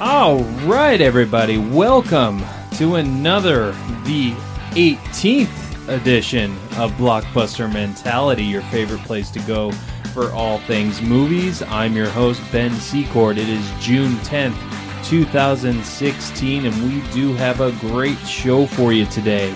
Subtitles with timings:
[0.00, 2.42] All right, everybody, welcome
[2.76, 3.72] to another,
[4.04, 4.32] the
[4.70, 9.72] 18th edition of Blockbuster Mentality, your favorite place to go
[10.14, 11.60] for all things movies.
[11.64, 13.36] I'm your host, Ben Secord.
[13.36, 14.56] It is June 10th,
[15.04, 19.54] 2016, and we do have a great show for you today.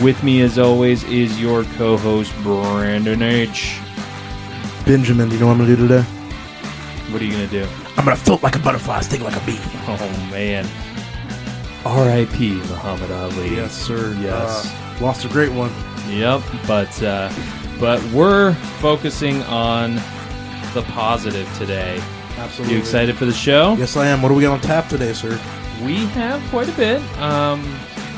[0.00, 3.78] With me, as always, is your co host, Brandon H.
[4.86, 6.02] Benjamin, do you know what I'm gonna do today?
[7.10, 7.81] What are you going to do?
[7.96, 9.58] I'm gonna float like a butterfly, sting like a bee.
[9.86, 10.66] Oh, man.
[11.84, 12.54] R.I.P.
[12.54, 13.56] Muhammad Ali.
[13.56, 14.16] Yes, sir.
[14.20, 14.66] Yes.
[14.66, 15.72] Uh, lost a great one.
[16.08, 17.32] Yep, but uh,
[17.80, 19.96] but we're focusing on
[20.74, 22.00] the positive today.
[22.38, 22.74] Absolutely.
[22.74, 23.74] You excited for the show?
[23.78, 24.22] Yes, I am.
[24.22, 25.38] What do we got on tap today, sir?
[25.84, 27.00] We have quite a bit.
[27.18, 27.62] Um,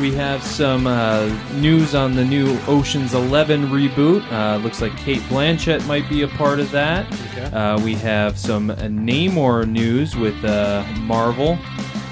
[0.01, 4.31] we have some uh, news on the new Ocean's Eleven reboot.
[4.33, 7.07] Uh, looks like Cate Blanchett might be a part of that.
[7.31, 7.45] Okay.
[7.45, 11.59] Uh, we have some uh, Namor news with uh, Marvel.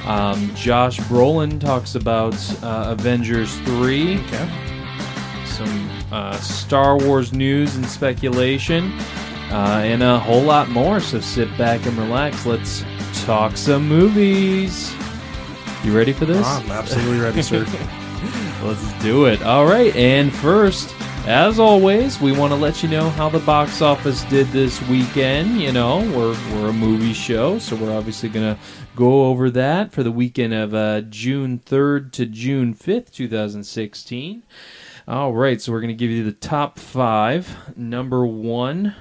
[0.07, 5.45] Um, Josh Brolin talks about uh, Avengers 3 Okay.
[5.47, 8.93] some uh, Star Wars news and speculation,
[9.51, 11.01] uh, and a whole lot more.
[11.01, 12.47] So sit back and relax.
[12.47, 12.85] Let's
[13.25, 14.93] talk some movies.
[15.85, 16.47] You ready for this?
[16.47, 17.67] I'm absolutely ready, sir.
[18.63, 19.43] Let's do it.
[19.43, 20.95] All right, and first,
[21.27, 25.61] as always, we want to let you know how the box office did this weekend.
[25.61, 28.57] You know, we're we're a movie show, so we're obviously gonna
[28.95, 33.65] go over that for the weekend of uh, June third to June fifth, two thousand
[33.65, 34.45] sixteen.
[35.09, 37.77] All right, so we're gonna give you the top five.
[37.77, 38.95] Number one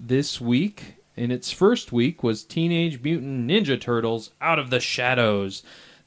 [0.00, 5.62] this week in its first week was Teenage Mutant Ninja Turtles: Out of the Shadows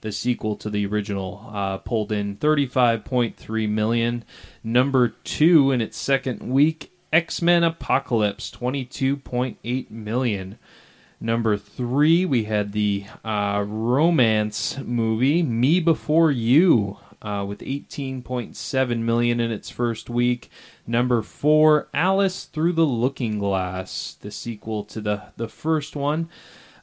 [0.05, 4.23] the sequel to the original uh, pulled in 35.3 million.
[4.63, 10.59] Number two in its second week x-men apocalypse 22.8 million.
[11.19, 19.39] Number three we had the uh, romance movie me before you uh, with 18.7 million
[19.39, 20.51] in its first week.
[20.85, 26.29] Number four alice through the looking glass the sequel to the, the first one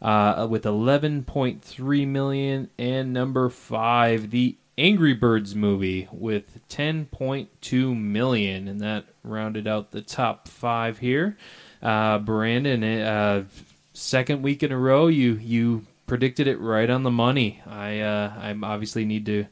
[0.02, 8.80] uh, with 11.3 million, and number five, the Angry Birds movie with 10.2 million, and
[8.80, 11.36] that rounded out the top five here.
[11.80, 13.44] Uh, Brandon, uh,
[13.92, 17.60] second week in a row, you you predicted it right on the money.
[17.66, 19.46] I uh, I obviously need to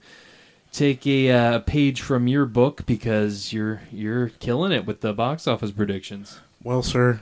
[0.72, 5.46] take a uh, page from your book because you're you're killing it with the box
[5.46, 6.40] office predictions.
[6.62, 7.20] well, sir,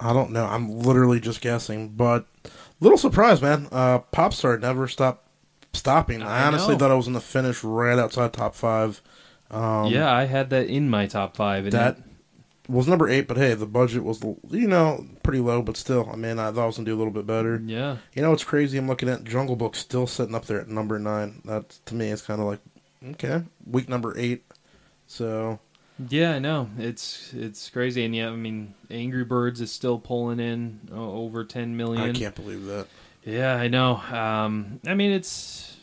[0.00, 0.46] I don't know.
[0.46, 2.26] I'm literally just guessing, but
[2.80, 3.68] little surprise, man.
[3.70, 5.26] Uh, Popstar never stopped
[5.72, 6.22] stopping.
[6.22, 6.78] I, I honestly know.
[6.78, 9.02] thought I was gonna finish right outside top five.
[9.50, 11.70] Um, yeah, I had that in my top five.
[11.70, 12.04] that it-
[12.68, 16.14] was number eight, but hey, the budget was you know pretty low, but still, I
[16.16, 17.60] mean, I thought I was gonna do a little bit better.
[17.64, 17.96] yeah.
[18.14, 18.78] You know, it's crazy.
[18.78, 21.42] I'm looking at Jungle Book still sitting up there at number nine.
[21.46, 22.60] That to me is kind of like
[23.10, 24.44] okay, week number eight.
[25.08, 25.58] So
[26.08, 26.68] Yeah, I know.
[26.78, 31.44] It's it's crazy, and yeah, I mean, Angry Birds is still pulling in uh, over
[31.44, 32.10] ten million.
[32.10, 32.86] I can't believe that.
[33.24, 33.96] Yeah, I know.
[33.96, 35.76] Um, I mean, it's.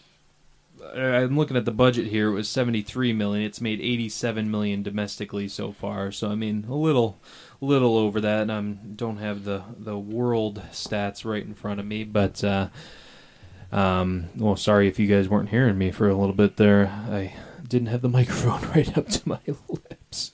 [0.95, 2.29] I'm looking at the budget here.
[2.29, 3.44] It was 73 million.
[3.44, 6.11] It's made 87 million domestically so far.
[6.11, 7.19] So I mean, a little,
[7.59, 8.44] little over that.
[8.44, 8.61] And I
[8.95, 12.44] don't have the the world stats right in front of me, but.
[12.44, 12.69] Uh,
[13.69, 16.88] um, well, sorry if you guys weren't hearing me for a little bit there.
[16.88, 17.33] I
[17.67, 20.31] didn't have the microphone right up to my lips.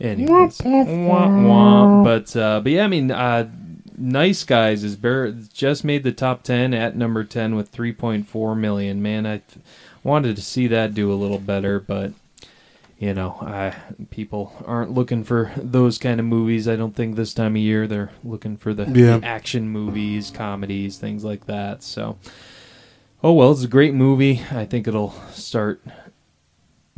[0.00, 2.04] Anyways, wah, wah.
[2.04, 3.48] but uh, but yeah, I mean, uh,
[3.96, 8.28] Nice Guys is bare, just made the top ten at number ten with three point
[8.28, 9.02] four million.
[9.02, 9.64] Man, I th-
[10.04, 12.12] wanted to see that do a little better, but
[12.98, 13.74] you know, I
[14.10, 16.66] people aren't looking for those kind of movies.
[16.68, 20.98] I don't think this time of year they're looking for the, the action movies, comedies,
[20.98, 21.82] things like that.
[21.82, 22.18] So,
[23.22, 24.42] oh well, it's a great movie.
[24.50, 25.80] I think it'll start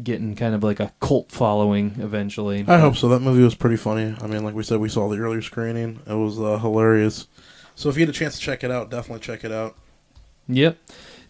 [0.02, 2.64] getting kind of like a cult following eventually.
[2.66, 3.08] I hope so.
[3.08, 4.14] That movie was pretty funny.
[4.20, 6.00] I mean, like we said, we saw the earlier screening.
[6.06, 7.26] It was uh, hilarious.
[7.74, 9.76] So if you had a chance to check it out, definitely check it out.
[10.48, 10.78] Yep,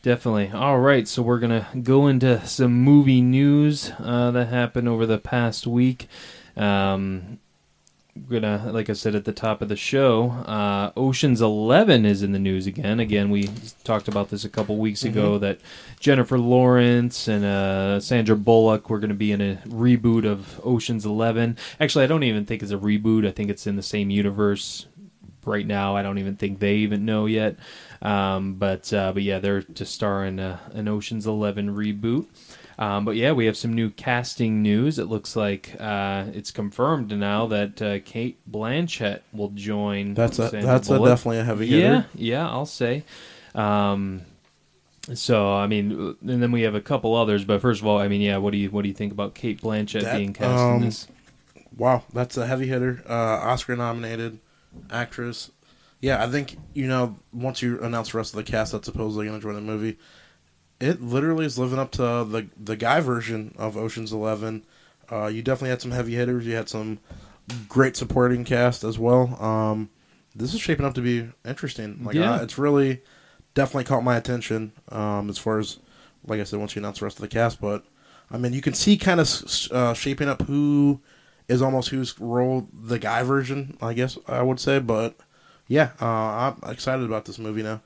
[0.02, 0.50] definitely.
[0.50, 5.18] All right, so we're gonna go into some movie news uh, that happened over the
[5.18, 6.08] past week.
[6.56, 7.38] Um,
[8.28, 12.32] gonna, like I said at the top of the show, uh, Ocean's Eleven is in
[12.32, 13.00] the news again.
[13.00, 13.48] Again, we
[13.84, 15.40] talked about this a couple weeks ago Mm-hmm.
[15.42, 15.60] that
[16.00, 21.04] Jennifer Lawrence and uh, Sandra Bullock were going to be in a reboot of Ocean's
[21.06, 21.56] Eleven.
[21.78, 23.26] Actually, I don't even think it's a reboot.
[23.26, 24.86] I think it's in the same universe
[25.46, 25.96] right now.
[25.96, 27.56] I don't even think they even know yet.
[28.02, 32.26] Um, but uh, but yeah, they're to star in uh, an Ocean's Eleven reboot.
[32.80, 34.98] Um, but yeah, we have some new casting news.
[34.98, 40.14] It looks like uh, it's confirmed now that uh, Cate Blanchett will join.
[40.14, 41.82] That's a Sandra that's a definitely a heavy hitter.
[41.86, 43.04] Yeah, yeah, I'll say.
[43.54, 44.22] Um,
[45.12, 47.44] so I mean, and then we have a couple others.
[47.44, 49.34] But first of all, I mean, yeah, what do you what do you think about
[49.34, 51.06] Cate Blanchett That, being cast um, in this?
[51.76, 53.02] Wow, that's a heavy hitter.
[53.06, 54.38] Uh, Oscar nominated
[54.90, 55.50] actress.
[56.00, 59.26] Yeah, I think you know once you announce the rest of the cast that's supposedly
[59.26, 59.98] going to join the movie,
[60.80, 64.64] it literally is living up to the the guy version of Ocean's Eleven.
[65.10, 66.46] Uh, you definitely had some heavy hitters.
[66.46, 66.98] You had some
[67.68, 69.36] great supporting cast as well.
[69.42, 69.90] Um,
[70.36, 72.00] this is shaping up to be interesting.
[72.04, 72.34] Like, Yeah.
[72.34, 73.02] uh, it's really
[73.54, 75.78] definitely caught my attention um, as far as
[76.26, 77.60] like I said once you announce the rest of the cast.
[77.60, 77.84] But
[78.30, 79.28] I mean, you can see kind of
[79.72, 81.00] uh, shaping up who
[81.48, 84.78] is almost whose role the guy version, I guess I would say.
[84.78, 85.16] But
[85.66, 87.80] yeah, uh, I'm excited about this movie now.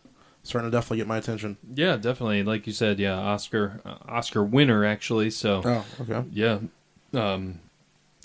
[0.46, 1.56] Starting to definitely get my attention.
[1.74, 2.42] Yeah, definitely.
[2.42, 5.30] Like you said, yeah, Oscar uh, Oscar winner actually.
[5.30, 6.22] So Oh, okay.
[6.30, 6.58] yeah,
[7.14, 7.60] um,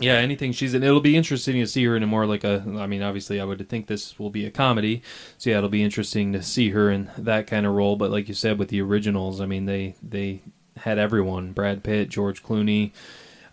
[0.01, 0.15] yeah.
[0.15, 2.61] Anything she's in, it'll be interesting to see her in a more like a.
[2.77, 5.01] I mean, obviously, I would think this will be a comedy,
[5.37, 7.95] so yeah, it'll be interesting to see her in that kind of role.
[7.95, 10.41] But like you said, with the originals, I mean, they they
[10.75, 12.91] had everyone: Brad Pitt, George Clooney.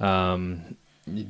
[0.00, 0.76] Um,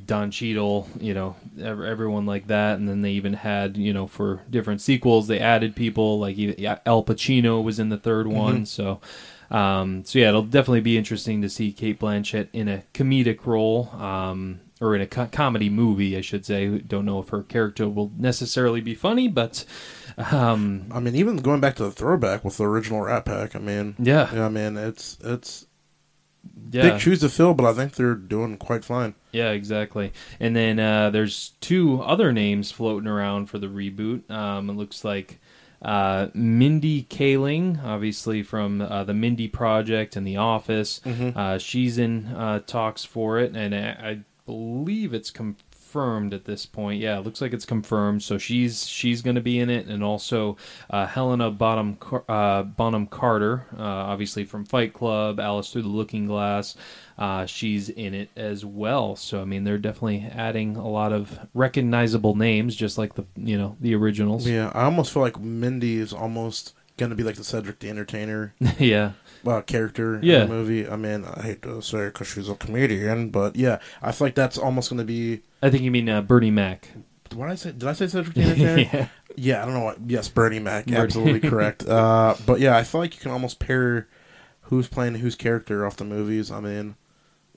[0.07, 4.41] Don Cheadle, you know, everyone like that, and then they even had, you know, for
[4.49, 6.35] different sequels, they added people like
[6.85, 8.65] Al Pacino was in the third one.
[8.65, 8.99] So,
[9.51, 13.89] um, so yeah, it'll definitely be interesting to see Cate Blanchett in a comedic role,
[13.93, 16.79] um, or in a co- comedy movie, I should say.
[16.79, 19.63] Don't know if her character will necessarily be funny, but
[20.17, 23.55] um, I mean, even going back to the throwback with the original Rat Pack.
[23.55, 24.27] I mean, Yeah.
[24.33, 24.47] yeah.
[24.47, 25.66] I mean, it's it's
[26.71, 29.15] yeah, big shoes to fill, but I think they're doing quite fine.
[29.31, 30.11] Yeah, exactly.
[30.39, 34.29] And then uh, there's two other names floating around for the reboot.
[34.31, 35.39] Um, it looks like
[35.81, 41.01] uh, Mindy Kaling, obviously from uh, the Mindy Project and The Office.
[41.35, 45.29] Uh, she's in uh, talks for it, and I, I believe it's
[45.87, 46.99] confirmed at this point.
[46.99, 48.21] Yeah, it looks like it's confirmed.
[48.21, 50.57] So she's she's going to be in it, and also
[50.89, 55.87] uh, Helena Bonham Car- uh, Bonham Carter, uh, obviously from Fight Club, Alice Through the
[55.87, 56.75] Looking Glass.
[57.17, 59.15] Uh, she's in it as well.
[59.15, 63.57] So I mean, they're definitely adding a lot of recognizable names, just like the you
[63.57, 64.45] know the originals.
[64.45, 67.89] Yeah, I almost feel like Mindy is almost going to be like the Cedric the
[67.89, 69.11] Entertainer yeah.
[69.47, 70.43] Uh, character Yeah.
[70.43, 70.87] in the movie.
[70.87, 74.27] I mean, I hate to say it because she's a comedian, but yeah, I feel
[74.27, 75.41] like that's almost going to be.
[75.63, 76.89] I think you mean uh, Bernie Mac.
[77.33, 77.71] What did I say?
[77.71, 78.89] Did I say Cedric the Entertainer?
[78.93, 79.07] yeah.
[79.39, 79.97] Yeah, I don't know what.
[80.07, 80.97] Yes, Bernie Mac, Bernie.
[80.97, 81.87] absolutely correct.
[81.87, 84.07] Uh, but yeah, I feel like you can almost pair
[84.61, 86.49] who's playing whose character off the movies.
[86.51, 86.95] I mean,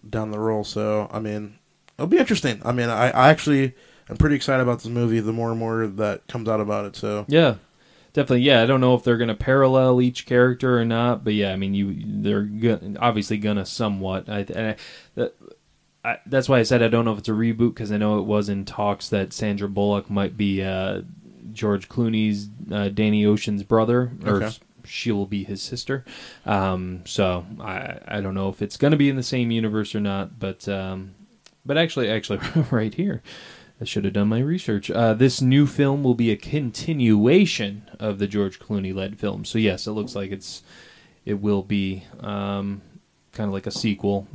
[0.08, 0.64] down the roll.
[0.64, 1.58] So I mean,
[1.96, 2.60] it'll be interesting.
[2.64, 3.74] I mean, I, I actually
[4.10, 5.20] am pretty excited about this movie.
[5.20, 6.96] The more and more that comes out about it.
[6.96, 7.54] So Yeah,
[8.12, 8.42] definitely.
[8.42, 11.52] Yeah, I don't know if they're going to parallel each character or not, but yeah,
[11.52, 14.28] I mean, you they're go- obviously going to somewhat.
[14.28, 14.76] I, and I,
[15.16, 15.34] that,
[16.04, 18.18] I, that's why I said I don't know if it's a reboot because I know
[18.18, 21.02] it was in talks that Sandra Bullock might be uh,
[21.52, 24.50] George Clooney's uh, Danny Ocean's brother, or Okay.
[24.84, 26.04] she will be his sister.
[26.46, 29.94] Um, so I I don't know if it's going to be in the same universe
[29.94, 31.14] or not, but um,
[31.66, 32.38] but actually actually
[32.70, 33.22] right here.
[33.80, 34.90] I should have done my research.
[34.90, 39.44] Uh, this new film will be a continuation of the George Clooney led film.
[39.44, 40.62] So yes, it looks like it's
[41.24, 42.82] it will be um,
[43.32, 44.26] kind of like a sequel.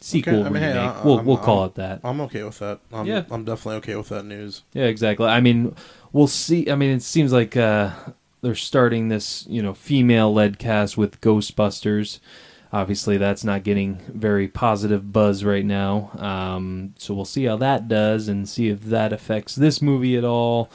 [0.00, 0.76] Sequel I mean, hey, remake.
[0.96, 2.00] I- we'll I'm- we'll call I'm- it that.
[2.04, 2.80] I'm okay with that.
[2.90, 3.24] I'm, Yeah.
[3.30, 4.62] I'm definitely okay with that news.
[4.72, 5.26] Yeah, exactly.
[5.26, 5.74] I mean,
[6.12, 6.70] we'll see.
[6.70, 7.90] I mean, it seems like uh,
[8.40, 12.18] they're starting this, you know, female-led cast with Ghostbusters.
[12.72, 16.10] Obviously, that's not getting very positive buzz right now.
[16.18, 20.24] Um, so we'll see how that does, and see if that affects this movie at
[20.24, 20.70] all,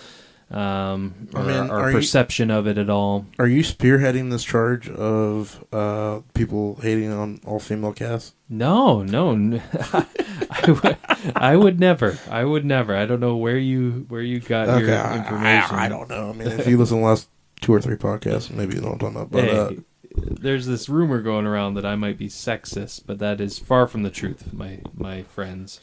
[0.51, 3.25] um, I or mean, our are you- perception of it at all.
[3.39, 8.33] Are you spearheading this charge of uh, people hating on all female casts?
[8.49, 9.31] No, no,
[10.51, 10.97] I would,
[11.35, 12.17] I would never.
[12.29, 12.95] I would never.
[12.95, 15.75] I don't know where you where you got your I- information.
[15.77, 16.29] I, I don't know.
[16.29, 17.29] I mean, if you listen to the last
[17.61, 19.31] two or three podcasts, maybe you know what I'm talking about.
[19.31, 19.69] But hey, uh,
[20.15, 24.03] there's this rumor going around that I might be sexist, but that is far from
[24.03, 25.79] the truth, my my friends.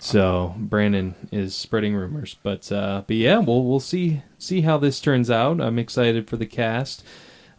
[0.00, 5.00] So Brandon is spreading rumors, but uh, but yeah, we'll we'll see see how this
[5.00, 5.60] turns out.
[5.60, 7.04] I'm excited for the cast.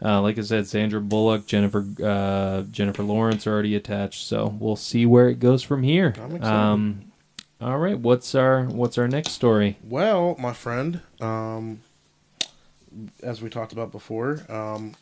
[0.02, 4.76] Uh, like I said, Sandra Bullock, Jennifer uh, Jennifer Lawrence are already attached, so we'll
[4.76, 6.14] see where it goes from here.
[6.16, 6.46] I'm excited.
[6.46, 7.12] Um,
[7.60, 9.76] All right, what's our what's our next story?
[9.84, 11.82] Well, my friend, um,
[13.22, 14.94] as we talked about before, um,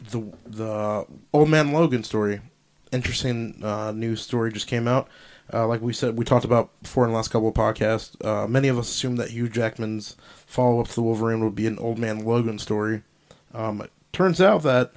[0.00, 2.40] the the old man Logan story.
[2.90, 5.08] Interesting uh, news story just came out.
[5.52, 8.22] Uh, like we said, we talked about before in the last couple of podcasts.
[8.24, 11.66] Uh, many of us assumed that Hugh Jackman's follow up to the Wolverine would be
[11.66, 13.02] an old man Logan story.
[13.54, 14.92] Um, it turns out that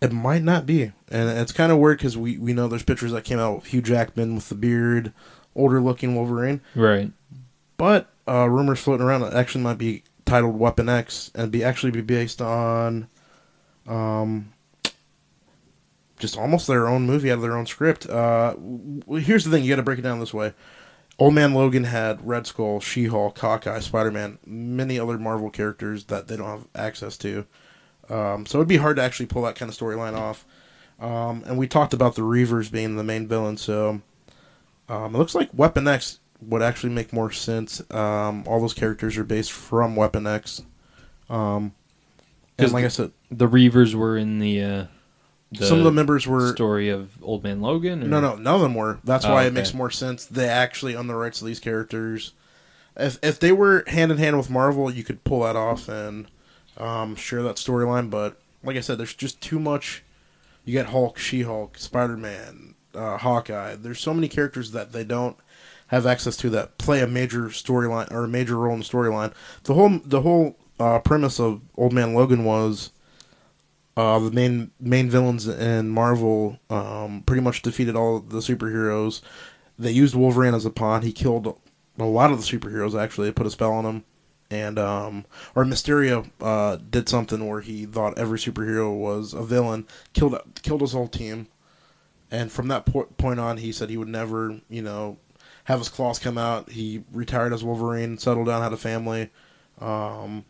[0.00, 3.12] it might not be, and it's kind of weird because we we know there's pictures
[3.12, 5.12] that came out with Hugh Jackman with the beard,
[5.54, 6.60] older looking Wolverine.
[6.74, 7.10] Right.
[7.76, 11.64] But uh, rumors floating around that it actually might be titled Weapon X and be
[11.64, 13.08] actually be based on,
[13.86, 14.52] um,
[16.18, 18.08] just almost their own movie out of their own script.
[18.08, 18.54] Uh,
[19.08, 20.54] here's the thing: you got to break it down this way.
[21.18, 26.04] Old Man Logan had Red Skull, She Hulk, Hawkeye, Spider Man, many other Marvel characters
[26.04, 27.46] that they don't have access to.
[28.10, 30.44] Um, so it'd be hard to actually pull that kind of storyline off.
[31.00, 34.00] Um, and we talked about the Reavers being the main villain, so
[34.88, 37.82] um, it looks like Weapon X would actually make more sense.
[37.90, 40.62] Um, all those characters are based from Weapon X.
[42.58, 44.84] And like I said, The Reavers were in the, uh,
[45.60, 48.02] some of the members were story of Old Man Logan.
[48.02, 48.06] Or?
[48.06, 48.98] no, no, none of them were.
[49.04, 50.24] That's Oh, why it makes more sense.
[50.24, 52.32] They actually own the rights to these characters.
[52.96, 56.26] If if they were hand in hand with Marvel, you could pull that off and
[56.78, 58.10] um, share that storyline.
[58.10, 60.02] But like I said, there's just too much.
[60.64, 63.76] You get Hulk, She Hulk, Spider Man, uh, Hawkeye.
[63.76, 65.36] There's so many characters that they don't
[65.88, 69.32] have access to that play a major storyline or a major role in the storyline.
[69.62, 72.90] The whole the whole uh, premise of Old Man Logan was
[73.96, 79.22] uh, the main main villains in Marvel um, pretty much defeated all the superheroes.
[79.78, 81.02] They used Wolverine as a pawn.
[81.02, 81.58] He killed
[81.98, 82.98] a lot of the superheroes.
[82.98, 84.04] Actually, they put a spell on him,
[84.50, 89.86] and um, or Mysterio uh, did something where he thought every superhero was a villain,
[90.12, 91.48] killed killed his whole team,
[92.30, 95.16] and from that po- point on, he said he would never, you know,
[95.64, 96.70] have his claws come out.
[96.70, 99.30] He retired as Wolverine, settled down, had a family.
[99.80, 100.44] Um,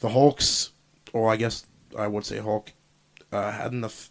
[0.00, 0.70] the Hulks,
[1.12, 1.66] or I guess
[1.98, 2.72] I would say Hulk,
[3.32, 4.10] uh, had enough.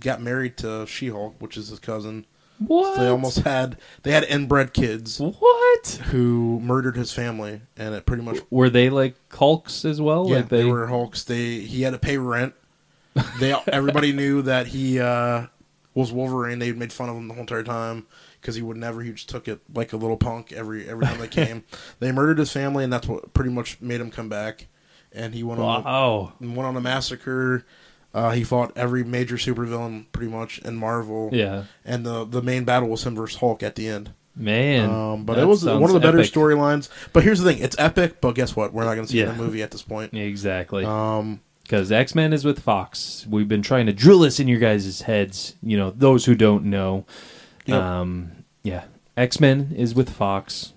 [0.00, 2.24] Got married to She Hulk, which is his cousin.
[2.58, 2.98] What?
[2.98, 6.00] They almost had they had inbred kids What?
[6.10, 10.28] who murdered his family, and it pretty much Were they like Hulks as well?
[10.28, 11.24] yeah like they, were Hulks.
[11.24, 12.54] They he had to pay rent.
[13.40, 15.46] They everybody knew that he uh,
[15.94, 16.58] was Wolverine.
[16.58, 18.06] They made fun of him the whole entire time
[18.40, 19.02] because he would never.
[19.02, 21.64] He just took it like a little punk every every time they came.
[21.98, 24.68] they murdered his family, and that's what pretty much made him come back.
[25.14, 26.32] And he went on Wow.
[26.40, 27.64] went on a massacre.
[28.14, 31.30] Uh, he fought every major supervillain pretty much in Marvel.
[31.32, 31.64] Yeah.
[31.84, 34.12] And the the main battle was him versus Hulk at the end.
[34.34, 34.88] Man.
[34.90, 36.88] Um, but it was one of the better storylines.
[37.12, 38.20] But here's the thing: it's epic.
[38.20, 38.72] But guess what?
[38.72, 39.34] We're not going to see it in Yeah.
[39.36, 40.14] the movie at this point.
[40.14, 40.84] Exactly.
[40.86, 43.26] Um, Because X Men is with Fox.
[43.28, 45.54] We've been trying to drill this in your guys' heads.
[45.62, 47.04] You know, those who don't know.
[47.66, 47.80] Yep.
[47.82, 48.84] Um, yeah,
[49.16, 50.72] X Men is with Fox.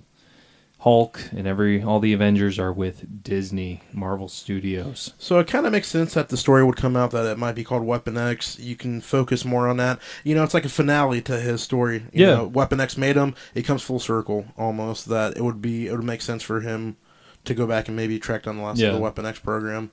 [0.86, 5.13] Hulk and every all the Avengers are with Disney, Marvel Studios.
[5.18, 7.56] so it kind of makes sense that the story would come out that it might
[7.56, 8.60] be called Weapon X.
[8.60, 9.98] You can focus more on that.
[10.24, 12.06] You know, it's like a finale to his story.
[12.13, 12.36] You Yeah.
[12.36, 13.34] know, Weapon X made him.
[13.56, 15.10] It comes full circle almost.
[15.10, 15.88] That it would be.
[15.88, 16.98] It would make sense for him
[17.46, 18.89] to go back and maybe track down the last Yeah.
[18.89, 19.89] of the Weapon X program.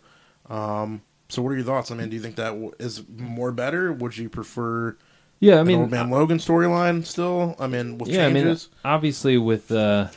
[0.51, 1.91] Um, so what are your thoughts?
[1.91, 3.95] I mean, do you think that is more better?
[3.95, 4.99] Would you prefer?
[5.41, 7.57] Yeah, I mean, Old Man Logan storyline still.
[7.59, 10.09] I mean, with yeah, I mean, obviously with uh,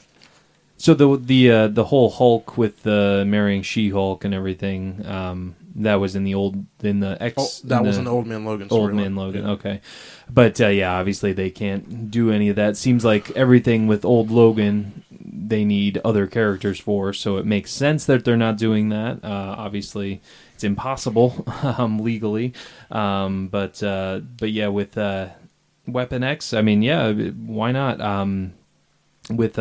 [0.78, 5.06] so the the uh, the whole Hulk with the marrying She Hulk and everything.
[5.06, 7.34] Um, that was in the old in the X.
[7.38, 8.68] oh, that in was the- an Old Man Logan.
[8.72, 8.94] Old.
[8.94, 9.44] Man Logan.
[9.44, 9.52] Yeah.
[9.52, 9.82] Okay,
[10.30, 12.78] but uh, yeah, obviously they can't do any of that.
[12.78, 17.12] Seems like everything with old Logan, they need other characters for.
[17.12, 19.20] So it makes sense that they're not doing that.
[19.24, 20.22] Uh, obviously,
[20.54, 21.44] it's impossible
[21.78, 22.54] um, legally.
[22.90, 25.28] Um, but uh, but yeah, with uh,
[25.88, 28.00] Weapon X, I mean, yeah, why not?
[28.00, 28.54] Um,
[29.30, 29.60] with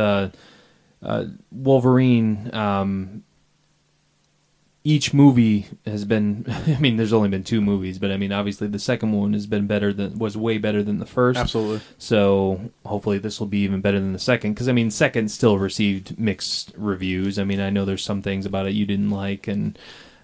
[1.04, 2.52] uh, Wolverine.
[2.52, 3.24] Um,
[4.86, 8.68] each movie has been I mean there's only been two movies but I mean obviously
[8.68, 11.80] the second one has been better than was way better than the first Absolutely.
[11.96, 15.58] so hopefully this will be even better than the second because I mean second still
[15.58, 19.48] received mixed reviews I mean I know there's some things about it you didn't like
[19.48, 19.78] and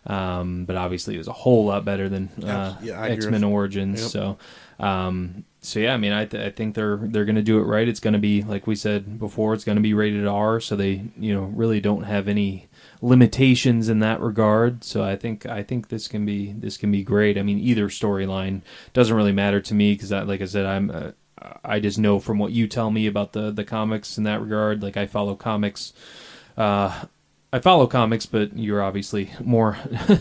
[0.07, 4.01] um, but obviously it was a whole lot better than uh, yeah, X Men Origins
[4.03, 4.11] Yep.
[4.11, 4.39] so
[4.79, 7.87] um, so yeah I mean I, th- I think they're they're gonna do it right
[7.87, 11.35] it's gonna be like we said before it's gonna be rated R so they you
[11.35, 12.71] know really don't have any
[13.03, 14.85] limitations in that regard.
[14.85, 17.39] So I think I think this can be this can be great.
[17.39, 18.63] I mean, either storyline
[18.93, 21.11] doesn't really matter to me because, like I said, I'm uh,
[21.65, 24.83] I just know from what you tell me about the the comics in that regard.
[24.83, 25.93] Like I follow comics.
[26.57, 27.07] Uh,
[27.53, 29.77] I follow comics, but you're obviously more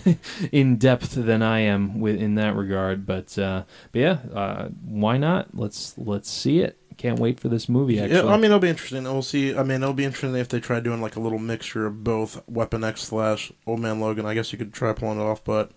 [0.51, 3.05] in depth than I am with in that regard.
[3.05, 5.55] But uh, but yeah, uh, why not?
[5.55, 6.77] Let's let's see it.
[6.97, 7.99] can't wait for this movie.
[7.99, 9.03] Actually, Yeah, I mean, it'll be interesting.
[9.03, 9.55] We'll see.
[9.55, 12.41] I mean, it'll be interesting if they try doing like a little mixture of both
[12.49, 14.25] Weapon X slash Old Man Logan.
[14.25, 15.71] I guess you could try pulling it off, but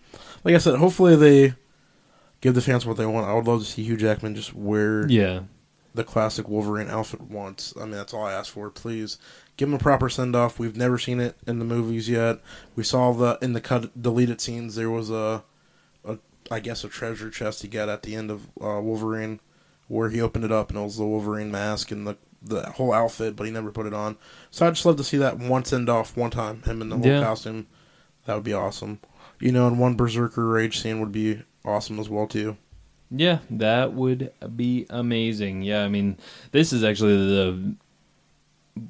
[0.45, 1.55] like I said, hopefully they
[2.41, 3.29] give the fans what they want.
[3.29, 5.43] I would love to see Hugh Jackman just wear yeah,
[5.95, 7.75] the classic Wolverine outfit once.
[7.77, 8.71] I mean, that's all I ask for.
[8.71, 9.19] Please
[9.57, 10.59] give him a proper send off.
[10.59, 12.41] We've never seen it in the movies yet.
[12.77, 14.75] We saw the in the cut deleted scenes.
[14.75, 15.45] There was a,
[16.05, 16.19] a
[16.51, 19.41] I guess a treasure chest he got at the end of uh, Wolverine,
[19.89, 22.93] where he opened it up and it was the Wolverine mask and the the whole
[22.93, 24.17] outfit, but he never put it on.
[24.51, 26.63] So I'd just love to see that one send off one time.
[26.63, 27.21] Him in the whole Yeah.
[27.21, 27.69] costume.
[28.25, 28.99] That would be awesome.
[29.39, 32.57] You know, and one Berserker rage scene would be awesome as well too.
[33.15, 35.63] yeah, that would be amazing.
[35.63, 36.17] Yeah, I mean,
[36.51, 37.75] this is actually the.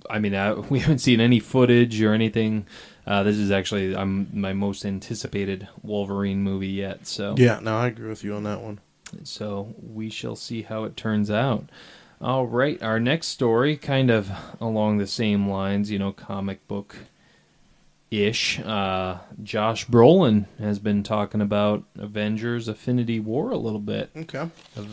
[0.08, 2.66] I mean, I, we haven't seen any footage or anything.
[3.06, 7.06] Uh, this is actually I'm my most anticipated Wolverine movie yet.
[7.06, 8.80] So Yeah, no, I agree with you on that one.
[9.24, 11.68] So we shall see how it turns out.
[12.20, 16.96] All right, our next story, kind of along the same lines, you know, comic book
[18.12, 18.60] ish.
[18.60, 24.10] Uh, Josh Brolin has been talking about Avengers Infinity War a little bit.
[24.16, 24.48] Okay.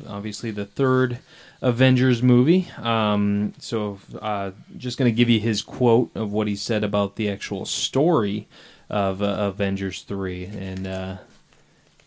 [0.08, 1.20] Obviously, the third
[1.62, 2.70] Avengers movie.
[2.78, 7.16] Um, so, uh, just going to give you his quote of what he said about
[7.16, 8.48] the actual story
[8.90, 10.46] of uh, Avengers 3.
[10.46, 11.18] And, uh,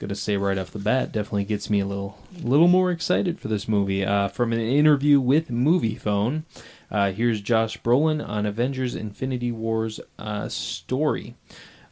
[0.02, 3.46] gonna say right off the bat, definitely gets me a little, little more excited for
[3.46, 4.04] this movie.
[4.04, 6.42] Uh, from an interview with Moviefone,
[6.90, 11.36] uh, here's Josh Brolin on Avengers: Infinity War's uh, story.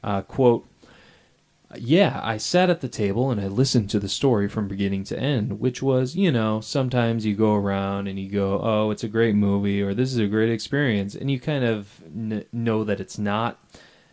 [0.03, 0.67] Uh, quote.
[1.77, 5.19] Yeah, I sat at the table and I listened to the story from beginning to
[5.19, 9.09] end, which was, you know, sometimes you go around and you go, oh, it's a
[9.09, 13.01] great movie or this is a great experience, and you kind of n- know that
[13.01, 13.63] it's not.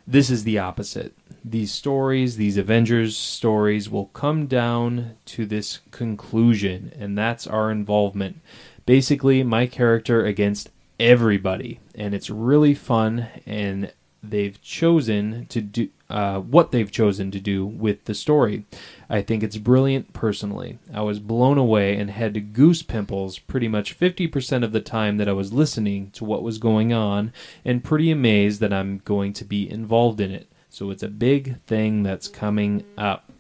[0.05, 1.13] This is the opposite.
[1.43, 8.39] These stories, these Avengers stories, will come down to this conclusion, and that's our involvement.
[8.85, 13.91] Basically, my character against everybody, and it's really fun, and
[14.23, 18.65] they've chosen to do uh, what they've chosen to do with the story.
[19.09, 20.79] I think it's brilliant personally.
[20.93, 25.27] I was blown away and had goose pimples pretty much 50% of the time that
[25.27, 27.33] I was listening to what was going on,
[27.65, 30.47] and pretty amazed that I'm going to be involved in it.
[30.69, 33.31] So it's a big thing that's coming up.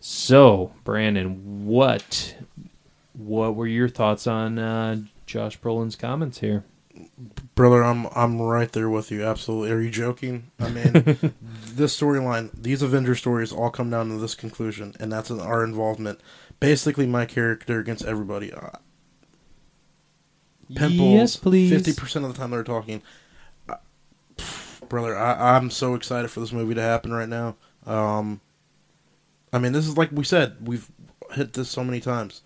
[0.00, 2.36] So, Brandon, what
[3.12, 6.64] what were your thoughts on uh, Josh Brolin's comments here?
[7.54, 9.24] Brother, I'm I'm right there with you.
[9.24, 9.70] Absolutely.
[9.70, 10.50] Are you joking?
[10.58, 10.92] I mean,
[11.72, 16.20] this storyline, these Avenger stories, all come down to this conclusion, and that's our involvement.
[16.60, 18.52] Basically, my character against everybody.
[18.52, 18.70] Uh,
[20.74, 21.12] pimples.
[21.12, 21.70] yes, please.
[21.70, 23.02] Fifty percent of the time they're talking.
[23.68, 23.76] Uh,
[24.36, 27.56] pff, brother, I, I'm so excited for this movie to happen right now.
[27.86, 28.40] Um,
[29.52, 30.56] I mean, this is like we said.
[30.66, 30.90] We've
[31.32, 32.42] hit this so many times.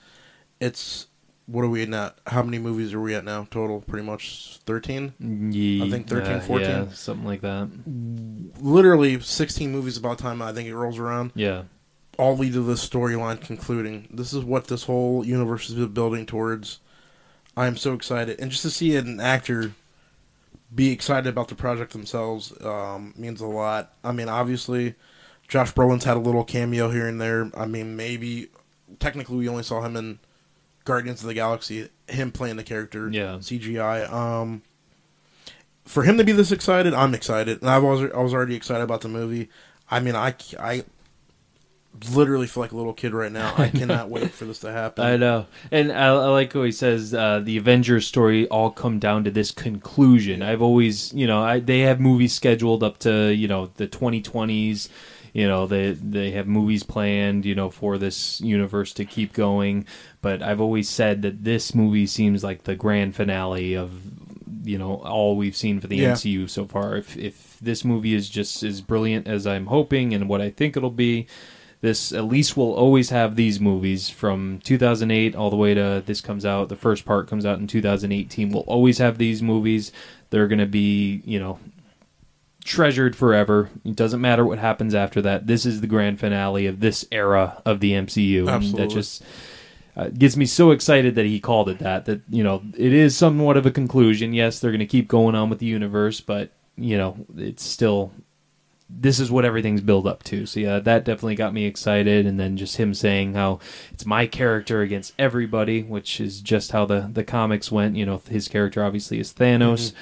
[0.60, 1.06] It's
[1.50, 2.12] what are we at now?
[2.26, 3.46] How many movies are we at now?
[3.50, 5.14] Total, pretty much thirteen.
[5.52, 6.68] Ye- I think 13, uh, 14.
[6.68, 7.68] yeah, something like that.
[8.60, 11.62] literally 16 movies about time I think it rolls around Yeah,
[12.18, 14.08] all lead to this storyline concluding.
[14.12, 16.78] This is what this whole universe is building towards.
[17.56, 19.72] I am so excited, and just to see an actor
[20.72, 23.92] be excited about the project themselves um, means a lot.
[24.04, 24.94] I mean, obviously,
[25.48, 27.50] Josh Brolin's had a little cameo here and there.
[27.56, 28.48] I mean, maybe
[29.00, 30.20] technically we only saw him in
[30.84, 33.36] Guardians of the Galaxy, him playing the character, Yeah.
[33.36, 34.10] CGI.
[34.10, 34.62] Um,
[35.84, 38.82] for him to be this excited, I'm excited, and I was I was already excited
[38.84, 39.48] about the movie.
[39.90, 40.84] I mean, I I
[42.12, 43.52] literally feel like a little kid right now.
[43.56, 45.04] I cannot wait for this to happen.
[45.04, 47.12] I know, and I, I like what he says.
[47.12, 50.42] Uh, the Avengers story all come down to this conclusion.
[50.42, 54.88] I've always, you know, I, they have movies scheduled up to you know the 2020s.
[55.32, 59.86] You know, they they have movies planned, you know, for this universe to keep going.
[60.22, 63.92] But I've always said that this movie seems like the grand finale of
[64.64, 66.12] you know all we've seen for the Yeah.
[66.12, 66.96] MCU so far.
[66.96, 70.76] If if this movie is just as brilliant as I'm hoping and what I think
[70.76, 71.26] it'll be,
[71.80, 76.20] this at least will always have these movies from 2008 all the way to this
[76.20, 76.68] comes out.
[76.68, 78.50] The first part comes out in 2018.
[78.50, 79.92] We'll always have these movies.
[80.30, 81.58] They're going to be, you know,
[82.64, 83.70] treasured forever.
[83.84, 85.46] It doesn't matter what happens after that.
[85.46, 89.22] This is the grand finale of this era of the MCU, and that just
[89.96, 92.04] uh, gets me so excited that he called it that.
[92.04, 94.32] That you know, it is somewhat of a conclusion.
[94.32, 98.12] Yes, they're going to keep going on with the universe, but you know, it's still
[98.92, 100.46] this is what everything's built up to.
[100.46, 102.26] So yeah, that definitely got me excited.
[102.26, 103.60] And then just him saying how
[103.92, 107.96] it's my character against everybody, which is just how the the comics went.
[107.96, 109.92] You know, his character obviously is Thanos.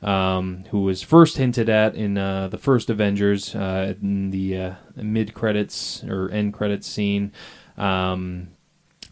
[0.00, 4.74] Um, who was first hinted at in uh, the first Avengers uh, in the uh,
[4.94, 7.32] mid credits or end credits scene.
[7.76, 8.48] Um,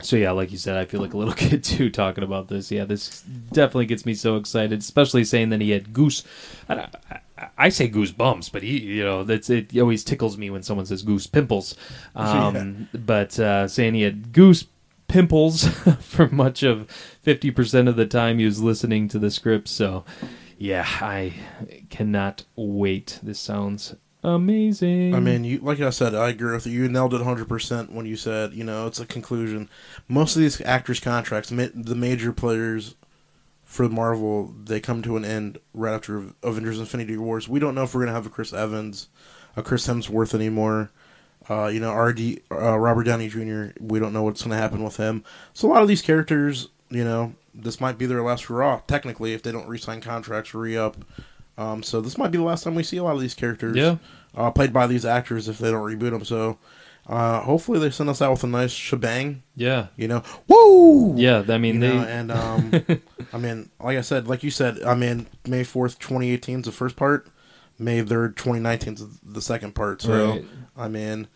[0.01, 2.71] So yeah, like you said, I feel like a little kid too talking about this.
[2.71, 3.23] Yeah, this
[3.53, 6.23] definitely gets me so excited, especially saying that he had goose.
[6.69, 9.77] I, I, I say goose bumps, but he, you know, that's it.
[9.77, 11.75] Always tickles me when someone says goose pimples.
[12.15, 14.67] Um, But uh, saying he had goose
[15.09, 15.67] pimples
[16.01, 16.89] for much of
[17.23, 19.67] fifty percent of the time he was listening to the script.
[19.69, 20.05] So
[20.59, 21.35] yeah, I
[21.91, 23.21] cannot wait.
[23.23, 25.15] This sounds amazing.
[25.15, 26.83] I mean, you like I said, I agree with you.
[26.83, 29.69] You nailed it 100% when you said, you know, it's a conclusion.
[30.09, 32.97] Most of these actors' contracts, the major players
[33.65, 37.49] for Marvel, they come to an end right after Avengers Infinity Wars.
[37.49, 39.09] We don't know if we're going to have a Chris Evans,
[39.57, 40.91] a Chris Hemsworth anymore.
[41.49, 44.83] Uh, you know, RD, uh, Robert Downey Jr., we don't know what's going to happen
[44.83, 45.23] with him.
[45.53, 49.33] So a lot of these characters, you know, this might be their last hurrah, technically,
[49.35, 50.97] if they don't re sign contracts or re up.
[51.59, 53.77] Um, so this might be the last time we see a lot of these characters
[53.77, 53.97] Yeah.
[54.37, 56.25] uh, played by these actors if they don't reboot them.
[56.25, 56.59] So
[57.07, 59.43] uh, hopefully they send us out with a nice shebang.
[59.55, 61.15] yeah, You know, woo!
[61.17, 61.45] yeah.
[61.49, 62.73] I mean, You they know, and um,
[63.33, 66.67] I mean, like I said, like you said, I mean, May fourth, twenty eighteen is
[66.67, 67.29] the first part.
[67.79, 70.03] May third, twenty nineteen is the second part.
[70.03, 70.45] So Right.
[70.77, 71.29] I mean,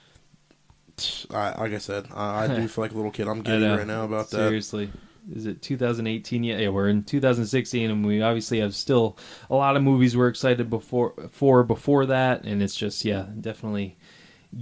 [1.30, 3.26] I, like I said, I, I do feel like a little kid.
[3.26, 4.36] I'm giddy right now about that.
[4.48, 4.90] Seriously.
[5.32, 6.60] Is it 2018 yet?
[6.60, 9.16] Yeah, we're in 2016, and we obviously have still
[9.48, 13.96] a lot of movies we're excited before for before that, and it's just yeah, definitely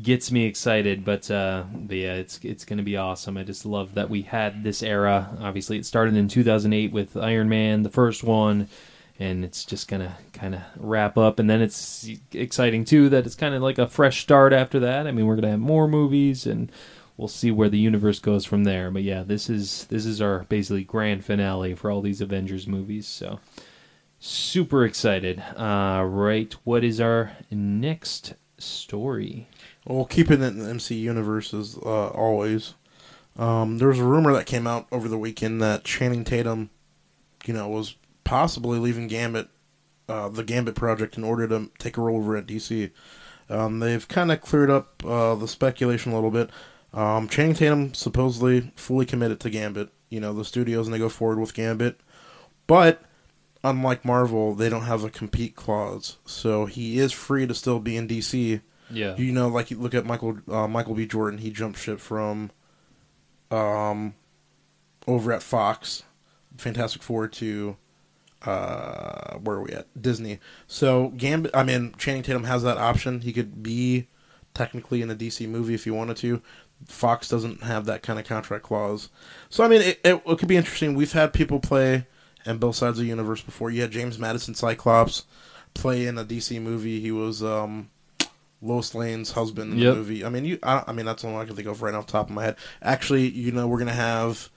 [0.03, 1.05] gets me excited.
[1.05, 3.37] But uh, but yeah, it's it's gonna be awesome.
[3.37, 5.37] I just love that we had this era.
[5.40, 8.68] Obviously, it started in 2008 with Iron Man, the first one,
[9.18, 11.38] and it's just gonna kind of wrap up.
[11.38, 15.07] And then it's exciting too that it's kind of like a fresh start after that.
[15.07, 16.71] I mean, we're gonna have more movies and
[17.18, 18.90] we'll see where the universe goes from there.
[18.90, 23.07] But yeah, this is this is our basically grand finale for all these Avengers movies.
[23.07, 23.40] So
[24.18, 25.42] super excited.
[25.54, 29.48] Uh, right, what is our next story?
[29.85, 32.74] Well, keeping it in the MC universe as uh, always.
[33.37, 36.70] Um, there was a rumor that came out over the weekend that Channing Tatum,
[37.44, 39.48] you know, was possibly leaving Gambit,
[40.09, 42.90] uh, the Gambit project, in order to take a role over at DC.
[43.48, 46.50] Um, they've kind of cleared up uh, the speculation a little bit.
[46.92, 49.90] Um, Channing Tatum supposedly fully committed to Gambit.
[50.11, 52.01] You know, the studios and they go forward with Gambit,
[52.66, 53.03] but
[53.62, 57.96] unlike Marvel, they don't have a compete clause, so he is free to still be
[57.96, 58.61] in DC.
[58.90, 61.07] Yeah, You know, like you look at Michael uh, Michael B.
[61.07, 61.40] Jordan.
[61.40, 62.51] He jumped ship from
[63.51, 64.14] um
[65.07, 66.05] over at Fox,
[66.57, 67.77] Fantastic Four to
[68.46, 70.38] uh where are we at Disney.
[70.66, 71.51] So Gambit.
[71.55, 73.20] I mean, Channing Tatum has that option.
[73.20, 74.07] He could be
[74.55, 76.40] technically in a DC movie if he wanted to.
[76.87, 79.09] Fox doesn't have that kind of contract clause.
[79.51, 80.95] So I mean, it, it, it could be interesting.
[80.95, 82.07] We've had people play
[82.47, 83.71] in both sides of the universe before.
[83.71, 85.25] You had James Marsden Cyclops
[85.75, 87.01] play in a DC movie.
[87.01, 87.91] He was um
[88.62, 89.93] Lois Lane's husband in Yep.
[89.93, 90.25] the movie.
[90.25, 90.59] I mean, you.
[90.62, 92.35] I, I mean, that's the one I can think of right off the top of
[92.35, 92.57] my head.
[92.83, 94.49] Actually, you know, we're gonna have.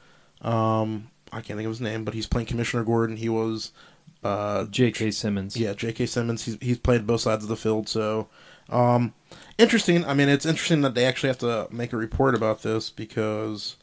[0.42, 3.18] Um, I can't think of his name, but he's playing Commissioner Gordon.
[3.18, 3.72] He was.
[4.24, 5.10] Uh, J.K.
[5.12, 5.58] Simmons.
[5.58, 6.06] yeah, J.K.
[6.06, 6.46] Simmons.
[6.46, 7.90] He's he's played both sides of the field.
[7.90, 8.28] So,
[8.72, 9.14] um,
[9.58, 10.06] interesting.
[10.06, 13.76] I mean, it's interesting that they actually have to make a report about this because,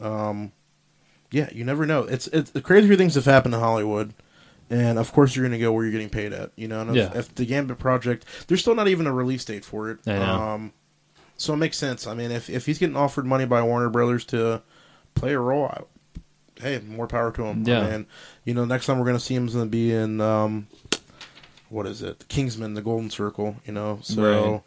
[0.00, 0.52] um,
[1.30, 2.02] yeah, you never know.
[2.04, 4.14] It's it's the crazier things have happened in Hollywood,
[4.70, 6.52] and of course you're going to go where you're getting paid at.
[6.56, 7.18] You know, and if, Yeah.
[7.18, 9.98] if the Gambit project, there's still not even a release date for it.
[10.06, 10.22] I know.
[10.24, 10.72] Um,
[11.36, 12.06] so it makes sense.
[12.06, 14.62] I mean, if if he's getting offered money by Warner Brothers to
[15.14, 15.82] play a role, I,
[16.60, 17.64] hey, more power to him.
[17.66, 17.84] Yeah.
[17.84, 18.06] And
[18.44, 20.68] you know, next time we're going to see him is going to be in um,
[21.68, 22.24] what is it?
[22.28, 23.56] Kingsman, the Golden Circle.
[23.64, 24.52] You know, so.
[24.52, 24.62] Right.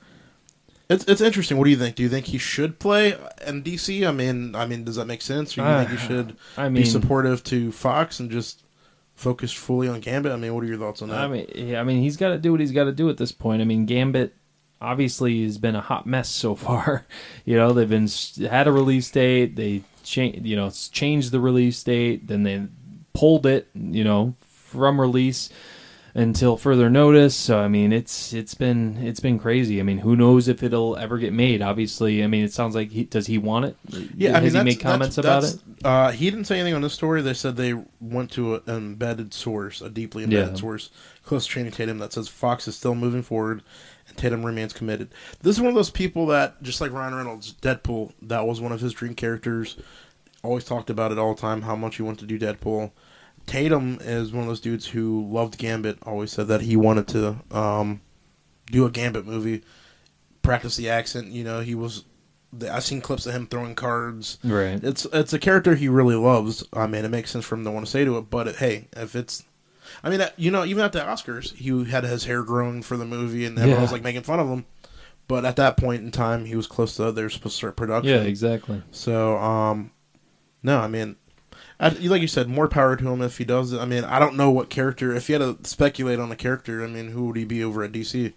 [0.90, 1.58] It's it's interesting.
[1.58, 1.96] What do you think?
[1.96, 4.08] Do you think he should play in DC?
[4.08, 5.56] I mean, I mean, does that make sense?
[5.56, 8.64] Or do you Uh, think he should I mean, be supportive to Fox and just
[9.14, 10.32] focus fully on Gambit?
[10.32, 11.20] I mean, what are your thoughts on that?
[11.20, 13.18] I mean, yeah, I mean, he's got to do what he's got to do at
[13.18, 13.62] this point.
[13.62, 14.34] I mean, Gambit
[14.82, 17.06] obviously has been a hot mess so far.
[17.46, 18.08] You know, they've been
[18.50, 19.56] had a release date.
[19.56, 22.28] They changed, you know, changed the release date.
[22.28, 22.66] Then they
[23.14, 25.50] pulled it, you know, from release
[26.16, 27.36] until further notice.
[27.36, 29.80] So I mean, it's it's been it's been crazy.
[29.80, 31.62] I mean, who knows if it'll ever get made?
[31.62, 33.78] Obviously, I mean, it sounds like he does he want it?
[34.16, 35.86] yeah, I mean, he made comments that's- about it?
[35.86, 37.22] Uh, he didn't say anything on this story.
[37.22, 40.60] They said they went to an embedded source, a deeply embedded Yeah.
[40.60, 40.90] source
[41.24, 43.62] close to Channing Tatum that says Fox is still moving forward
[44.08, 45.10] and Tatum remains committed.
[45.42, 48.72] This is one of those people that, just like Ryan Reynolds, Deadpool, that was one
[48.72, 49.78] of his dream characters.
[50.44, 52.92] Always talked about it all the time, how much he wanted to do Deadpool.
[53.50, 55.98] Tatum is one of those dudes who loved Gambit.
[56.04, 58.02] Always said that he wanted to um,
[58.72, 59.64] do a Gambit movie,
[60.44, 61.28] practice the accent.
[61.32, 62.06] You know, he was.
[62.70, 64.38] I've seen clips of him throwing cards.
[64.44, 64.84] Right.
[64.84, 66.64] It's it's a character he really loves.
[66.74, 68.30] I mean, it makes sense for him to want to say to it.
[68.30, 69.44] But it, hey, if it's,
[70.04, 73.06] I mean, you know, even at the Oscars, he had his hair grown for the
[73.06, 73.82] movie, and everyone Yeah.
[73.82, 74.66] was like making fun of him.
[75.28, 78.10] But at that point in time, he was close to they're supposed to start production.
[78.12, 78.82] Yeah, exactly.
[78.92, 79.92] So, um,
[80.64, 81.16] No, I mean,
[81.80, 83.74] I, like you said, more power to him if he does.
[83.74, 85.16] I mean, I don't know what character.
[85.16, 87.84] If you had to speculate on a character, I mean, who would he be over
[87.84, 88.34] at DC?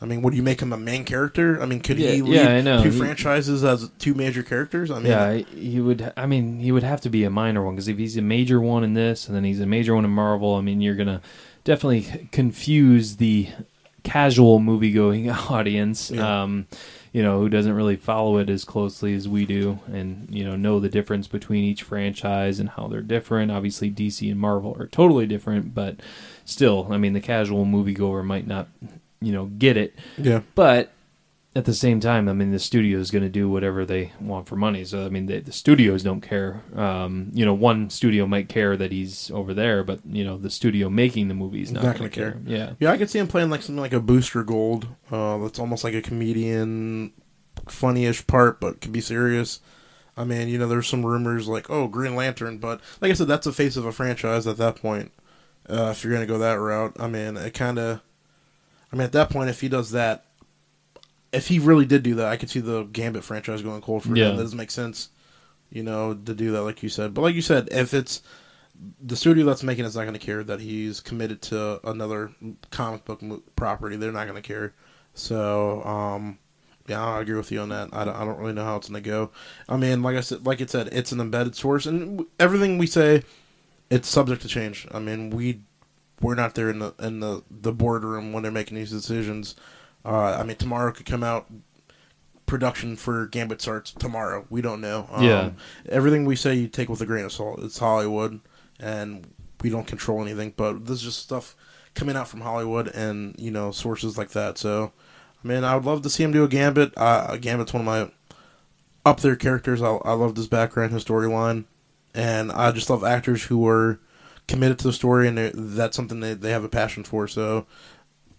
[0.00, 1.62] I mean, would you make him a main character?
[1.62, 2.82] I mean, could Yeah, he yeah, lead I know.
[2.82, 4.90] two He- franchises as two major characters?
[4.90, 6.12] I mean, yeah, he would.
[6.16, 8.60] I mean, he would have to be a minor one because if he's a major
[8.60, 11.20] one in this, and then he's a major one in Marvel, I mean, you're gonna
[11.62, 13.48] definitely confuse the
[14.02, 16.10] casual movie-going audience.
[16.10, 16.42] Yeah.
[16.42, 16.66] Um,
[17.12, 20.56] you know, who doesn't really follow it as closely as we do, and you know,
[20.56, 23.52] know the difference between each franchise and how they're different.
[23.52, 25.96] Obviously, DC and Marvel are totally different, but
[26.44, 28.68] still, I mean, the casual moviegoer might not,
[29.20, 29.94] you know, get it.
[30.16, 30.90] yeah, But
[31.54, 34.48] at the same time, I mean, the studio is going to do whatever they want
[34.48, 34.84] for money.
[34.84, 36.62] So I mean, the, the studios don't care.
[36.74, 40.48] Um, you know, one studio might care that he's over there, but you know, the
[40.48, 42.40] studio making the movie is not, Not going to care.
[42.46, 42.90] Yeah, yeah.
[42.90, 44.88] I could see him playing like something like a Booster Gold.
[45.10, 47.12] Uh, that's almost like a comedian,
[47.68, 49.60] funny-ish part, but could be serious.
[50.16, 53.28] I mean, you know, there's some rumors like, oh, Green Lantern, but like I said,
[53.28, 55.12] that's the face of a franchise at that point.
[55.68, 58.00] Uh, if you're gonna go that route, I mean, it kind of.
[58.90, 60.26] I mean, at that point, if he does that,
[61.32, 64.14] if he really did do that, I could see the Gambit franchise going cold for
[64.16, 64.28] Yeah.
[64.30, 64.36] him.
[64.36, 65.08] That doesn't make sense,
[65.70, 67.14] you know, to do that, like you said.
[67.14, 68.22] But like you said, if it's
[69.00, 72.32] the studio that's making it's not going to care that he's committed to another
[72.70, 73.20] comic book
[73.54, 73.96] property.
[73.96, 74.74] They're not going to care.
[75.14, 76.38] So, um,
[76.88, 77.90] yeah, I agree with you on that.
[77.92, 79.30] I don't, I don't really know how it's going to go.
[79.68, 82.86] I mean, like I said, like it said, it's an embedded source, and everything we
[82.86, 83.22] say,
[83.90, 84.86] it's subject to change.
[84.90, 85.60] I mean, we
[86.20, 89.54] we're not there in the in the the boardroom when they're making these decisions.
[90.04, 91.46] Uh, I mean, tomorrow could come out.
[92.46, 94.44] Production for Gambit starts tomorrow.
[94.50, 95.08] We don't know.
[95.10, 95.50] Um, Yeah.
[95.88, 97.60] Everything we say, you take with a grain of salt.
[97.62, 98.40] It's Hollywood,
[98.78, 99.26] and
[99.62, 100.52] we don't control anything.
[100.56, 101.56] But this is just stuff
[101.94, 104.58] coming out from Hollywood, and you know sources like that.
[104.58, 104.92] So,
[105.42, 106.92] I mean, I would love to see him do a Gambit.
[106.96, 108.10] Uh, Gambit's one of my
[109.06, 109.80] up there characters.
[109.80, 111.64] I, I love his background, his storyline,
[112.14, 113.98] and I just love actors who are
[114.46, 117.26] committed to the story, and that's something they they have a passion for.
[117.28, 117.66] So,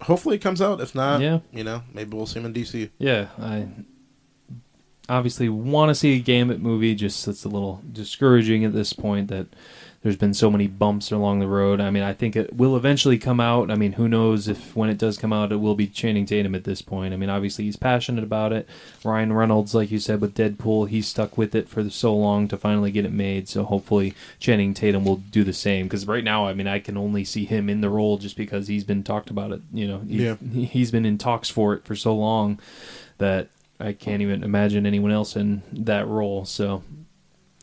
[0.04, 0.80] hopefully, it comes out.
[0.82, 1.40] If not, Yeah.
[1.52, 2.90] you know, maybe we'll see him in DC.
[3.00, 3.28] yeah.
[3.40, 3.68] I
[5.10, 6.96] obviously want to see a Gambit movie.
[6.96, 9.48] Just it's a little discouraging at this point that
[10.04, 11.80] there's been so many bumps along the road.
[11.80, 13.72] I mean, I think it will eventually come out.
[13.72, 16.54] I mean, who knows if when it does come out, it will be Channing Tatum
[16.56, 17.14] at this point.
[17.14, 18.68] I mean, obviously he's passionate about it.
[19.06, 22.58] Ryan Reynolds, like you said with Deadpool, he stuck with it for so long to
[22.58, 23.48] finally get it made.
[23.48, 25.86] So hopefully Channing Tatum will do the same.
[25.86, 28.68] Because right now, I mean, I can only see him in the role just because
[28.68, 29.62] he's been talked about it.
[29.74, 30.36] You know, he, Yeah.
[30.36, 32.60] he's been in talks for it for so long
[33.20, 33.48] that
[33.80, 36.44] I can't even imagine anyone else in that role.
[36.44, 36.84] So,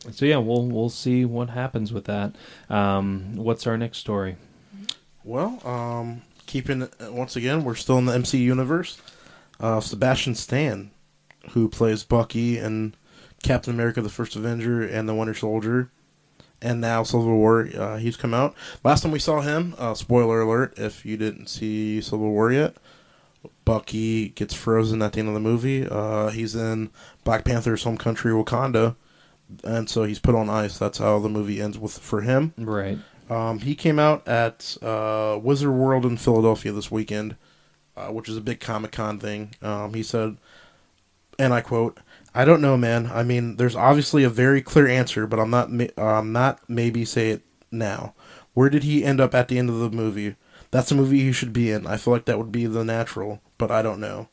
[0.09, 2.35] so yeah, we'll we'll see what happens with that.
[2.69, 4.37] Um, what's our next story?
[5.23, 8.99] Well, um, keeping once again, we're still in the MC universe.
[9.59, 10.89] Uh, Sebastian Stan,
[11.51, 12.97] who plays Bucky and
[13.43, 15.91] Captain America: The First Avenger and the Winter Soldier,
[16.61, 17.69] and now Civil War.
[17.77, 18.55] Uh, he's come out.
[18.83, 22.75] Last time we saw him, uh, spoiler alert: if you didn't see Civil War yet,
[23.65, 25.87] Bucky gets frozen at the end of the movie.
[25.87, 26.89] Uh, he's in
[27.23, 28.95] Black Panther's home country, Wakanda,
[29.63, 30.77] and so he's put on ice.
[30.77, 32.53] That's how the movie ends with for him.
[32.57, 32.97] Right.
[33.29, 37.37] Um, he came out at uh, Wizard World in Philadelphia this weekend,
[37.95, 39.55] uh, which is a big Comic Con thing.
[39.61, 40.37] Um, he said,
[41.39, 41.99] and I quote,
[42.35, 43.09] "I don't know, man.
[43.13, 45.71] I mean, there's obviously a very clear answer, but I'm not.
[45.71, 46.59] ma- I'm not.
[46.69, 48.13] Maybe say it now.
[48.53, 50.35] Where did he end up at the end of the movie?
[50.71, 51.87] That's a movie he should be in.
[51.87, 54.27] I feel like that would be the natural, but I don't know."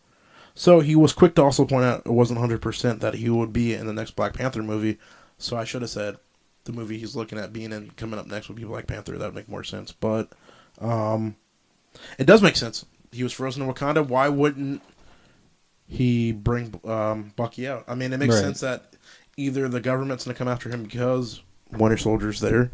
[0.58, 3.74] So he was quick to also point out it wasn't 100% that he would be
[3.74, 4.98] in the next Black Panther movie.
[5.38, 6.16] So I should have said
[6.64, 9.16] the movie he's looking at being in coming up next would be Black Panther.
[9.16, 9.92] That would make more sense.
[9.92, 10.32] But
[10.80, 11.36] um,
[12.18, 12.84] it does make sense.
[13.12, 14.04] He was frozen in Wakanda.
[14.04, 14.82] Why wouldn't
[15.86, 17.84] he bring um, Bucky out?
[17.86, 18.42] I mean, it makes Right.
[18.42, 18.96] sense that
[19.36, 21.40] either the government's going to come after him because
[21.70, 22.72] Winter Soldier's there,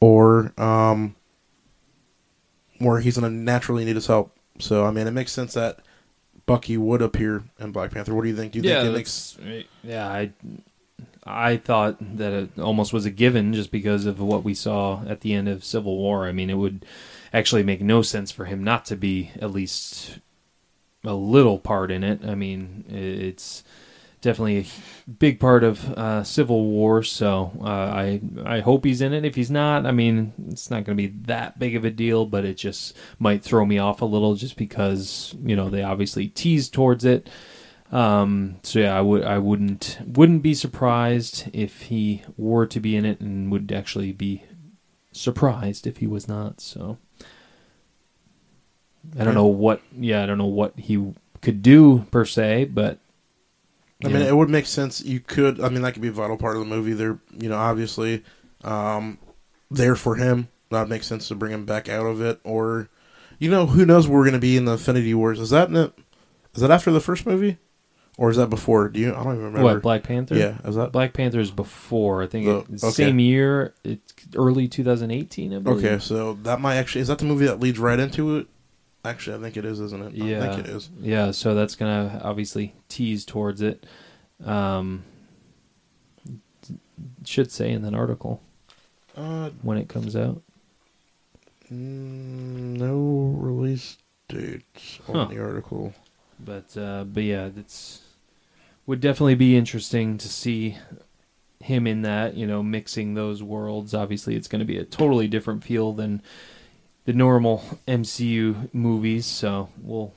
[0.00, 1.16] or um,
[2.80, 4.34] or he's going to naturally need his help.
[4.58, 5.80] So I mean, it makes sense that
[6.46, 8.14] Bucky would appear in Black Panther.
[8.14, 8.52] What do you think?
[8.52, 9.38] Do you yeah, think it makes?
[9.82, 10.08] yeah.
[10.08, 10.32] I
[11.26, 15.22] I thought that it almost was a given just because of what we saw at
[15.22, 16.26] the end of Civil War.
[16.26, 16.84] I mean, it would
[17.32, 20.18] actually make no sense for him not to be at least
[21.02, 22.24] a little part in it.
[22.24, 23.64] I mean, it's
[24.24, 27.02] definitely a big part of uh, Civil War.
[27.02, 29.24] So uh, I I hope he's in it.
[29.24, 32.26] If he's not, I mean, it's not going to be that big of a deal,
[32.26, 36.26] but it just might throw me off a little just because you know they obviously
[36.28, 37.28] tease towards it.
[37.92, 42.96] Um, so yeah, I would I wouldn't wouldn't be surprised if he were to be
[42.96, 44.42] in it, and would actually be
[45.12, 46.60] surprised if he was not.
[46.60, 46.98] So
[49.18, 52.98] I don't know what yeah I don't know what he could do per se, but
[54.04, 55.02] I mean, it would make sense.
[55.02, 55.60] You could.
[55.60, 56.92] I mean, that could be a vital part of the movie.
[56.92, 58.22] They're, you know, obviously
[58.62, 59.18] um,
[59.70, 60.48] there for him.
[60.70, 62.88] That makes sense to bring him back out of it, or,
[63.38, 65.38] you know, who knows where we're going to be in the Infinity Wars?
[65.38, 65.92] Is that in it?
[66.54, 67.58] Is that after the first movie,
[68.18, 68.88] or is that before?
[68.88, 69.12] Do you?
[69.12, 69.62] I don't even remember.
[69.62, 70.34] what Black Panther?
[70.36, 72.22] Yeah, is that Black Panther is before.
[72.22, 72.92] I think The- it's okay.
[73.06, 73.74] same year.
[73.84, 75.54] It's early 2018.
[75.54, 75.84] I believe.
[75.84, 75.98] okay?
[76.00, 78.48] So that might actually is that the movie that leads right into it?
[79.04, 80.12] Actually, I think it is, isn't it?
[80.14, 80.88] Yeah, I think it is.
[81.00, 83.84] Yeah, so that's gonna obviously tease towards it.
[84.44, 85.04] Um,
[87.24, 88.40] should say in that article
[89.16, 90.42] Uh, when it comes out.
[91.72, 95.24] mm, no release dates on Huh.
[95.26, 95.92] the article.
[96.40, 98.02] But uh, but yeah, it's
[98.86, 100.76] would definitely be interesting to see
[101.60, 102.34] him in that.
[102.34, 103.94] You know, mixing those worlds.
[103.94, 106.22] Obviously, it's going to be a totally different feel than
[107.04, 109.26] the normal MCU movies.
[109.26, 110.12] So we'll.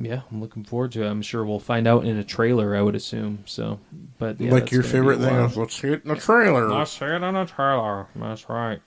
[0.00, 1.08] Yeah, I'm looking forward to it.
[1.08, 2.76] I'm sure we'll find out in a trailer.
[2.76, 3.78] I would assume so.
[4.18, 5.52] But yeah, like your favorite thing wild.
[5.52, 6.68] is let's see it in the trailer.
[6.68, 8.08] Let's see it in a trailer.
[8.16, 8.80] That's right.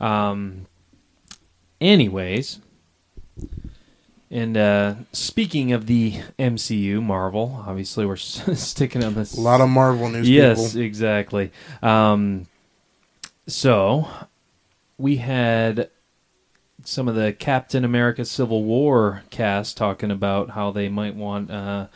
[0.00, 0.66] Um.
[1.80, 2.60] Anyways,
[4.30, 7.64] and uh, speaking of the MCU, Marvel.
[7.66, 9.36] Obviously, we're sticking on this.
[9.36, 10.28] A lot of Marvel news.
[10.28, 10.82] yes, people.
[10.82, 11.52] exactly.
[11.82, 12.46] Um.
[13.48, 14.08] So
[15.00, 15.90] we had
[16.84, 21.88] some of the Captain America Civil War cast talking about how they might want uh,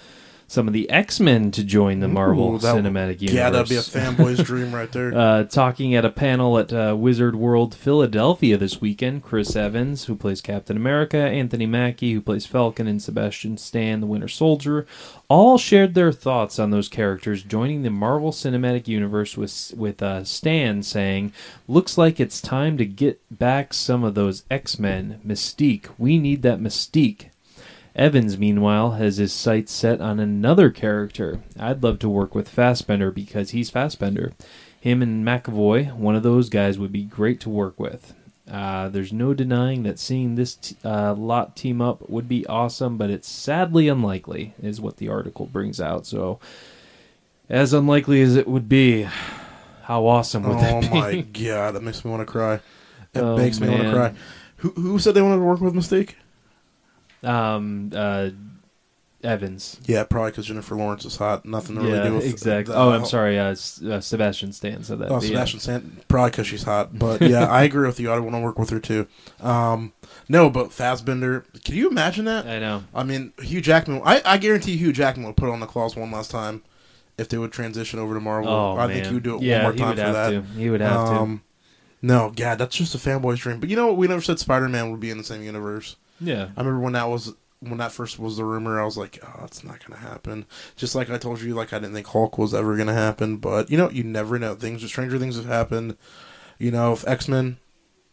[0.46, 3.32] some of the X Men to join the Marvel Ooh, Cinematic Universe.
[3.32, 5.14] Yeah, that'd be a fanboy's dream right there.
[5.14, 10.16] Uh, talking at a panel at uh, Wizard World Philadelphia this weekend, Chris Evans, who
[10.16, 14.86] plays Captain America, Anthony Mackie, who plays Falcon, and Sebastian Stan, the Winter Soldier,
[15.28, 19.36] all shared their thoughts on those characters joining the Marvel Cinematic Universe.
[19.36, 21.32] With with uh, Stan saying,
[21.66, 25.86] "Looks like it's time to get back some of those X Men Mystique.
[25.98, 27.30] We need that Mystique."
[27.96, 31.40] Evans, meanwhile, has his sights set on another character.
[31.58, 34.32] I'd love to work with Fassbender because he's Fassbender.
[34.80, 38.12] Him and McAvoy, one of those guys, would be great to work with.
[38.50, 42.98] Uh, there's no denying that seeing this t- uh, lot team up would be awesome,
[42.98, 46.04] but it's sadly unlikely, is what the article brings out.
[46.04, 46.40] So,
[47.48, 49.06] as unlikely as it would be,
[49.84, 50.88] how awesome would oh that be?
[50.88, 52.54] Oh my god, that makes me want to cry.
[53.14, 54.14] It Oh, makes me want to cry.
[54.58, 56.14] Who who said they wanted to work with Mystique?
[57.24, 58.30] Um, uh,
[59.24, 59.80] Evans.
[59.86, 61.46] Yeah, probably because Jennifer Lawrence is hot.
[61.46, 62.74] Nothing to really yeah, do with exactly.
[62.74, 63.38] the- oh, I'm sorry.
[63.38, 65.06] Uh, S- uh, Sebastian Stan said that.
[65.10, 65.28] Oh, but yeah.
[65.28, 66.98] Sebastian Stan, probably because she's hot.
[66.98, 68.10] But yeah, I agree with you.
[68.10, 69.06] I want to work with her too.
[69.40, 69.92] Um,
[70.28, 71.46] no, but Fassbender.
[71.64, 72.46] Can you imagine that?
[72.46, 72.84] I know.
[72.94, 74.02] I mean, Hugh Jackman.
[74.04, 76.62] I, I guarantee Hugh Jackman would put on the claws one last time
[77.16, 78.50] if they would transition over to Marvel.
[78.52, 78.96] Oh, I man.
[78.96, 80.30] think he would do it yeah, one more time for that.
[80.30, 80.42] To.
[80.58, 81.42] He would have Um,
[82.02, 83.60] no, God, that's just a fanboy's dream.
[83.60, 83.96] But you know what?
[83.96, 85.96] We never said Spider Man would be in the same universe.
[86.20, 86.48] Yeah.
[86.56, 88.80] I remember when that was when that first was the rumor.
[88.80, 90.44] I was like, oh, it's not going to happen.
[90.76, 93.38] Just like I told you, like I didn't think Hulk was ever going to happen.
[93.38, 94.54] But you know, you never know.
[94.54, 95.96] Things, stranger things have happened.
[96.58, 97.58] You know, if X Men.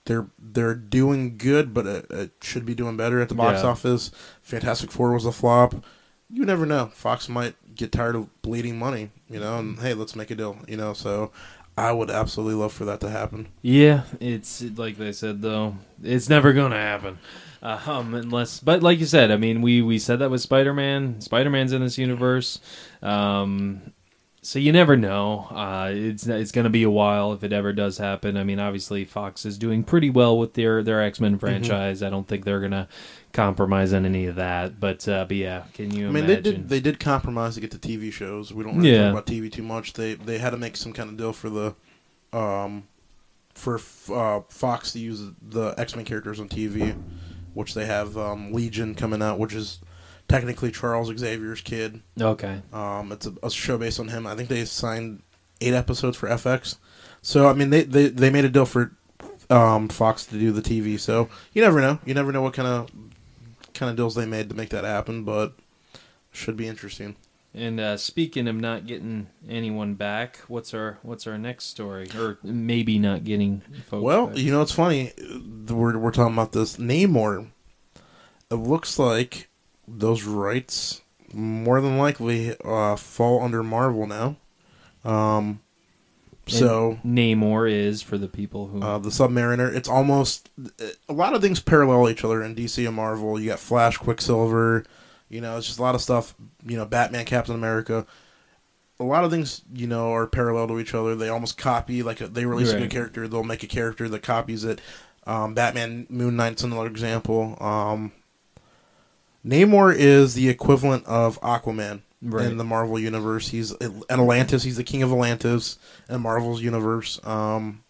[0.06, 3.70] They're they're doing good, but it, it should be doing better at the box Yeah.
[3.70, 4.10] office.
[4.42, 5.76] Fantastic Four was a flop.
[6.28, 6.88] You never know.
[6.96, 10.58] Fox might get tired of bleeding money, you know, and hey, let's make a deal,
[10.68, 10.94] you know.
[10.94, 11.32] So,
[11.78, 13.50] I would absolutely love for that to happen.
[13.62, 15.76] Yeah, it's like they said though.
[16.02, 17.20] It's never gonna happen,
[17.62, 18.60] um, unless.
[18.60, 21.21] But like you said, I mean, we we said that with Spider Man.
[21.21, 22.60] Spider Man's in this universe,
[23.02, 23.93] um,
[24.41, 25.47] so you never know.
[25.52, 28.38] Uh, it's it's gonna be a while if it ever does happen.
[28.38, 32.02] I mean, obviously Fox is doing pretty well with their their X Men franchise.
[32.02, 32.88] I don't think they're gonna
[33.34, 34.80] compromise on any of that.
[34.80, 37.69] But uh, but yeah, can you I mean, they did they did compromise to get
[37.71, 38.52] the TV shows.
[38.54, 39.04] We don't really Yeah.
[39.04, 39.93] talk about TV too much.
[39.93, 41.76] They they had to make some kind of deal for the,
[42.38, 42.84] um,
[43.54, 43.80] for
[44.12, 46.95] uh, Fox to use the X Men characters on TV,
[47.54, 49.80] which they have um, Legion coming out, which is
[50.28, 52.02] technically Charles Xavier's kid.
[52.20, 52.62] okay.
[52.72, 54.26] Um, it's a, a show based on him.
[54.26, 55.22] I think they signed
[55.60, 56.78] eight episodes for FX.
[57.22, 58.92] So I mean, they they, they made a deal for
[59.50, 61.00] um, Fox to do the TV.
[61.00, 62.00] So you never know.
[62.06, 62.90] You never know what kind of
[63.74, 65.54] kind of deals they made to make that happen, but
[66.32, 67.16] should be interesting.
[67.54, 72.40] And uh, speaking of not getting anyone back, what's our what's our next story, or
[72.44, 74.04] maybe not getting folks?
[74.04, 74.38] well, back?
[74.38, 75.12] you know it's funny.
[75.67, 77.50] We're we're talking about this Namor.
[78.50, 79.50] It looks like
[79.86, 81.02] those rights
[81.34, 84.38] more than likely uh, fall under Marvel now.
[85.04, 85.60] Um,
[86.48, 87.00] so.
[87.04, 89.73] And Namor is for the people who Uh, the Submariner.
[89.73, 90.50] It's almost
[91.08, 93.40] a lot of things parallel each other in DC and Marvel.
[93.40, 94.86] You got Flash, Quicksilver.
[95.32, 96.36] You know, it's just a lot of stuff.
[96.65, 98.06] You know, Batman, Captain America.
[99.00, 101.15] A lot of things, you know, are parallel to each other.
[101.15, 102.04] They almost copy.
[102.04, 102.82] Like they release a Right.
[102.84, 104.79] good character, they'll make a character that copies it.
[105.25, 107.58] Um, Batman, Moon Knight's another example.
[107.62, 108.12] Um,
[109.46, 112.46] Namor is the equivalent of Aquaman Right.
[112.46, 113.48] in the Marvel universe.
[113.50, 114.63] He's in Atlantis.
[114.63, 115.79] He's the king of Atlantis
[116.10, 117.19] in Marvel's universe.
[117.23, 117.84] Um,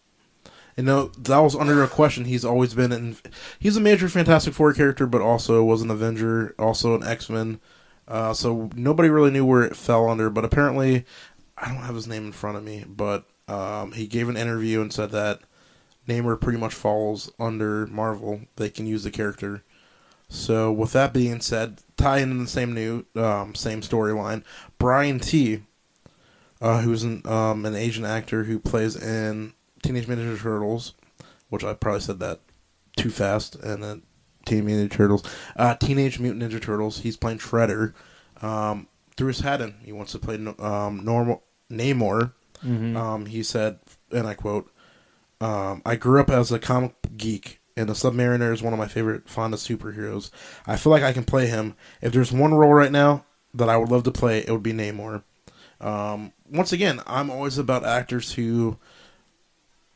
[0.78, 2.26] you know that was under a question.
[2.26, 3.18] He's always been in.
[3.60, 7.60] He's a major Fantastic Four character, but also was an Avenger, also an X Men.
[8.08, 10.30] Uh, so nobody really knew where it fell under.
[10.30, 11.06] But apparently,
[11.58, 14.82] I don't have his name in front of me, but um, he gave an interview
[14.82, 15.42] and said that
[16.08, 18.42] Namor pretty much falls under Marvel.
[18.56, 19.64] They can use the character.
[20.30, 24.44] So with that being said, tying in the same new um, same storyline,
[24.78, 25.64] Brian Tee,
[26.62, 30.94] uh, who's an um, an Asian actor who plays in Teenage Mutant Ninja Turtles,
[31.50, 32.40] which I probably said that
[32.98, 34.04] too fast, and then
[34.46, 35.24] Teenage Mutant Ninja Turtles,
[35.56, 37.00] uh, Teenage Mutant Ninja Turtles.
[37.00, 37.94] He's playing Shredder.
[38.42, 38.88] Um,
[39.44, 39.76] hat in.
[39.84, 42.34] He wants to play um, normal Namor.
[42.96, 43.80] Um, he said,
[44.12, 44.72] and I quote,
[45.40, 48.88] um, "I grew up as a comic geek." And the Submariner is one of my
[48.88, 50.30] favorite, fondest superheroes.
[50.68, 51.76] I feel like I can play him.
[52.02, 54.74] If there's one role right now that I would love to play, it would be
[54.74, 55.24] Namor.
[55.80, 58.78] Um, once again, I'm always about actors who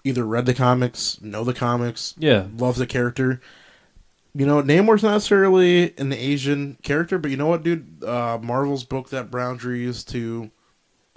[0.05, 2.45] either read the comics, know the comics, Yeah.
[2.57, 3.41] love the character.
[4.33, 8.03] You know, Namor's not necessarily an Asian character, but you know what, dude?
[8.03, 10.51] Uh, Marvel's broke that boundaries to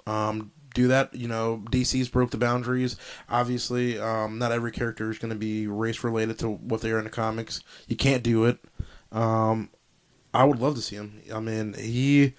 [0.07, 1.13] um, do that.
[1.13, 2.95] You know, DC's broke the boundaries.
[3.29, 6.97] Obviously, um, not every character is going to be race related to what they are
[6.97, 7.61] in the comics.
[7.87, 8.57] You can't do it.
[9.11, 9.69] Um,
[10.33, 11.21] I would love to see him.
[11.33, 12.33] I mean, he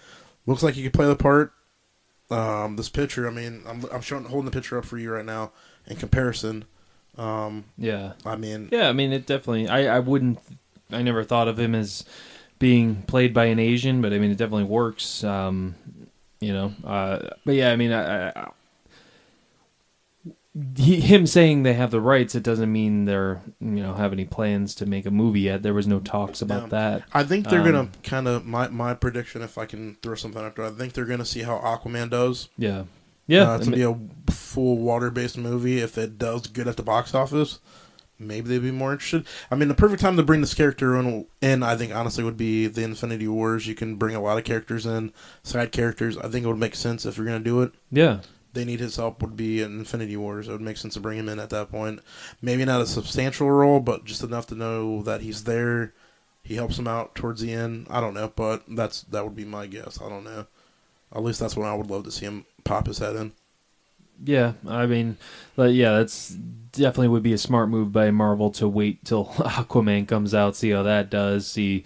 [0.47, 1.53] looks like he could play the part.
[2.31, 5.25] Um, this picture, I mean, I'm, I'm showing holding the picture up for you right
[5.27, 5.53] now
[5.87, 6.65] in comparison.
[7.19, 8.13] Um, Yeah.
[8.25, 9.69] I mean, Yeah, I mean, it definitely.
[9.69, 10.39] I, I wouldn't.
[10.91, 12.05] I never thought of him as
[12.59, 15.23] being played by an Asian, but I mean, it definitely works.
[15.25, 15.75] Um,
[16.41, 18.51] you know, uh, but yeah, I mean, I, I,
[20.77, 24.25] he, him saying they have the rights, it doesn't mean they're you know have any
[24.25, 25.63] plans to make a movie yet.
[25.63, 27.03] There was no talks about that.
[27.13, 29.43] I think they're Um, gonna kind of my my prediction.
[29.43, 32.49] If I can throw something out there, I think they're gonna see how Aquaman does.
[32.59, 32.85] Yeah,
[33.31, 33.53] yeah.
[33.53, 33.99] uh, to be a
[34.33, 35.81] full water based movie.
[35.81, 37.61] If it does good at the box office,
[38.19, 39.27] maybe they'd be more interested.
[39.51, 42.37] I mean, the perfect time to bring this character in, in I think honestly would
[42.37, 43.67] be the Infinity Wars.
[43.67, 45.13] You can bring a lot of characters in,
[45.43, 46.19] side characters.
[46.19, 47.73] I think it would make sense if you're gonna do it.
[47.91, 48.21] yeah,
[48.53, 49.23] They need his help.
[49.23, 50.49] Would be in Infinity Wars.
[50.49, 52.01] It would make sense to bring him in at that point.
[52.43, 55.95] Maybe not a substantial role, but just enough to know that he's there.
[56.43, 57.87] He helps him out towards the end.
[57.91, 60.01] I don't know, but that's that would be my guess.
[60.01, 60.47] I don't know.
[61.15, 63.33] At least that's what I would love to see him pop his head in.
[64.23, 65.17] Yeah, I mean,
[65.57, 66.37] yeah, that's
[66.73, 70.71] definitely would be a smart move by Marvel to wait till Aquaman comes out, see
[70.71, 71.85] how that does, see,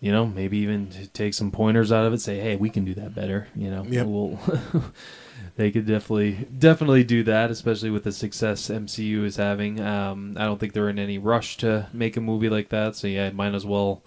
[0.00, 2.94] you know, maybe even take some pointers out of it, say, hey, we can do
[2.94, 3.84] that better, you know.
[3.84, 4.06] Yep.
[4.06, 4.38] We'll,
[5.56, 9.80] they could definitely definitely do that, especially with the success MCU is having.
[9.80, 13.06] Um, I don't think they're in any rush to make a movie like that, so
[13.06, 14.02] yeah, might as well,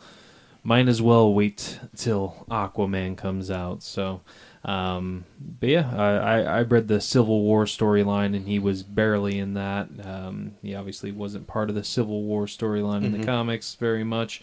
[0.63, 3.83] might as well wait till Aquaman comes out.
[3.83, 4.21] So.
[4.63, 5.25] Um,
[5.59, 9.89] but yeah, I, I, read the Civil War storyline, and he was barely in that.
[10.03, 14.41] Um, he obviously wasn't part of the Civil War storyline in the comics very much.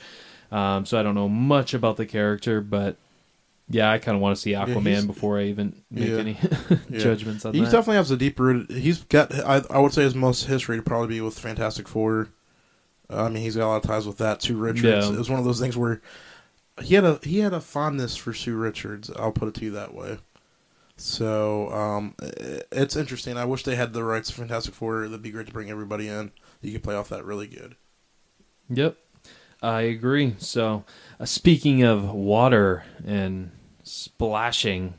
[0.50, 2.96] Um, so I don't know much about the character, but
[3.68, 6.16] yeah, I kind of want to see Aquaman before I even make Yeah.
[6.16, 6.38] any
[6.88, 6.98] Yeah.
[6.98, 7.66] judgments on He that.
[7.66, 8.70] He definitely has a deep root.
[8.72, 9.32] He's got.
[9.32, 12.30] I, I would say his most history would probably be with Fantastic Four.
[13.08, 14.40] Uh, I mean, he's got a lot of ties with that.
[14.40, 14.56] too.
[14.56, 15.06] Richards.
[15.06, 15.12] Yeah.
[15.12, 16.00] It was one of those things where
[16.82, 19.10] he had a he had a fondness for Sue Richards.
[19.16, 20.18] I'll put it to you that way.
[20.96, 22.14] So um,
[22.72, 23.36] it's interesting.
[23.36, 25.02] I wish they had the rights to Fantastic Four.
[25.02, 26.32] That'd be great to bring everybody in.
[26.60, 27.76] You could play off that really good.
[28.68, 28.96] Yep,
[29.62, 30.34] I agree.
[30.38, 30.84] So,
[31.20, 33.52] uh, speaking of water and
[33.84, 34.94] splashing,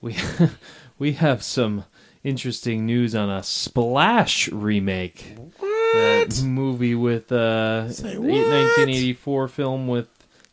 [0.00, 0.16] we
[0.98, 1.84] we have some
[2.24, 5.36] interesting news on a Splash remake.
[5.94, 10.08] That movie with uh, Say 1984 film with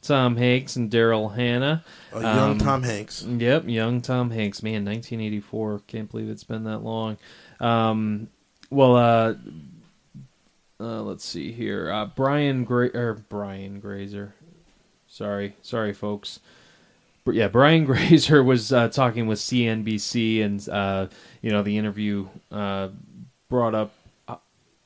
[0.09, 1.83] Tom Hanks and Daryl Hannah.
[2.13, 3.23] Uh, young Um, Tom Hanks.
[3.23, 4.63] Yep, young Tom Hanks.
[4.63, 5.83] Man, 1984.
[5.85, 7.17] Can't believe it's been that long.
[7.59, 8.27] Um,
[8.71, 9.35] well, uh,
[10.79, 11.91] uh, let's see here.
[11.91, 14.33] Uh, Brian Gra- or Brian Grazer.
[15.07, 16.39] Sorry, sorry, folks.
[17.23, 21.07] But yeah, Brian Grazer was uh, talking with CNBC, and uh,
[21.43, 22.89] you know the interview uh,
[23.47, 23.93] brought up
[24.27, 24.37] uh,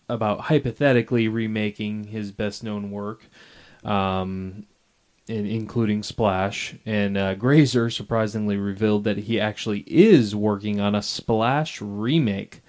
[0.10, 3.24] about hypothetically remaking his best known work.
[3.86, 4.66] Um,
[5.28, 6.76] including Splash.
[6.86, 12.62] And uh, Grazer surprisingly revealed that he actually is working on a Splash remake.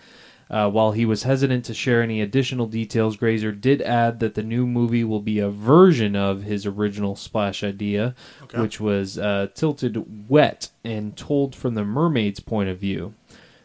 [0.50, 4.42] Uh, while he was hesitant to share any additional details, Grazer did add that the
[4.42, 8.60] new movie will be a version of his original Splash idea, Okay.
[8.60, 13.14] which was uh, tilted wet and told from the mermaid's point of view.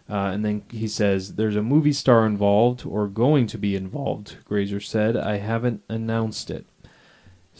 [0.09, 4.37] Uh, and then he says, There's a movie star involved or going to be involved,
[4.45, 5.15] Grazer said.
[5.17, 6.65] I haven't announced it.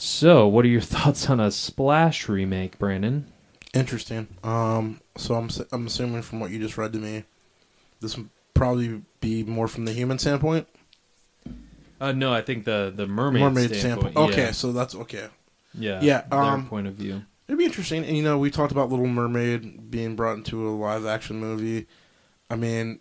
[0.02, 3.26] So, what are your thoughts on a Splash remake, Brandon?
[3.74, 4.28] Interesting.
[4.44, 7.26] Um, so I'm I'm assuming from what you just read to me,
[8.00, 10.68] this would probably be more from the human standpoint,
[12.02, 14.14] Uh, no, I think the the mermaid, mermaid standpoint.
[14.14, 14.32] standpoint.
[14.32, 14.52] Okay, yeah.
[14.52, 15.28] so that's okay.
[15.78, 17.22] yeah, Yeah, their um, point of view.
[17.48, 18.04] It'd be interesting.
[18.06, 21.88] And, you know, we talked about Little Mermaid being brought into a live action movie.
[22.50, 23.00] I mean,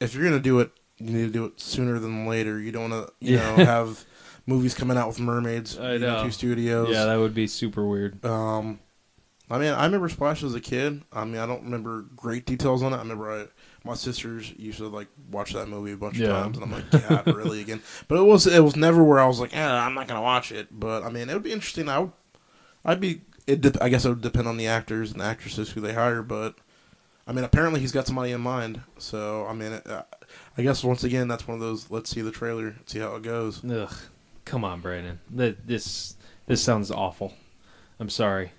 [0.00, 2.58] if you're gonna do it, you need to do it sooner than later.
[2.60, 3.56] You don't want to, you Yeah.
[3.56, 4.04] know, have
[4.46, 5.78] movies coming out with mermaids.
[5.78, 6.88] I know, two studios.
[6.90, 8.24] Yeah, that would be super weird.
[8.24, 8.80] Um,
[9.50, 11.02] I mean, I remember Splash as a kid.
[11.12, 12.96] I mean, I don't remember great details on it.
[12.96, 13.46] I remember I,
[13.84, 16.28] my sisters used to like watch that movie a bunch Yeah.
[16.28, 17.82] of times, and I'm like, God, really again?
[18.08, 20.52] But it was it was never where I was like, yeah, I'm not gonna watch
[20.52, 20.68] it.
[20.70, 21.88] But I mean, it would be interesting.
[21.88, 22.12] I would,
[22.84, 23.22] I'd be.
[23.46, 23.60] It.
[23.62, 26.54] De- I guess it would depend on the actors and actresses who they hire, but.
[27.26, 28.80] I mean, apparently he's got somebody in mind.
[28.98, 29.80] So, I mean,
[30.58, 31.88] I guess once again, that's one of those.
[31.88, 33.62] Let's see the trailer, see how it goes.
[33.64, 33.92] Ugh,
[34.50, 35.18] come on, Brandon.
[35.30, 37.32] This this sounds awful.
[37.98, 38.52] I'm sorry.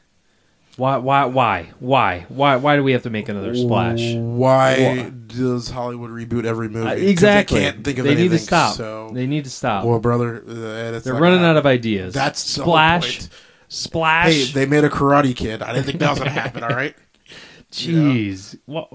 [0.78, 0.98] Why?
[0.98, 1.26] Why?
[1.26, 1.72] Why?
[1.80, 2.26] Why?
[2.30, 2.56] Why?
[2.56, 4.00] Why do we have to make another splash?
[4.16, 6.88] Why Wha- does Hollywood reboot every movie?
[6.88, 7.60] Uh, 'Cause exactly.
[7.60, 8.32] They can't think of they anything.
[8.32, 8.76] need to stop.
[8.78, 9.84] So, They need to stop.
[9.84, 12.14] well, brother, uh, it's They're not running gonna out of ideas.
[12.14, 13.20] That's the whole splash.
[13.20, 13.30] point.
[13.68, 14.32] Splash.
[14.34, 15.62] Hey, they made a Karate Kid.
[15.62, 16.64] I didn't think that was gonna happen.
[16.64, 16.96] All right.
[17.76, 18.14] you know?
[18.14, 18.58] Jeez.
[18.66, 18.90] What?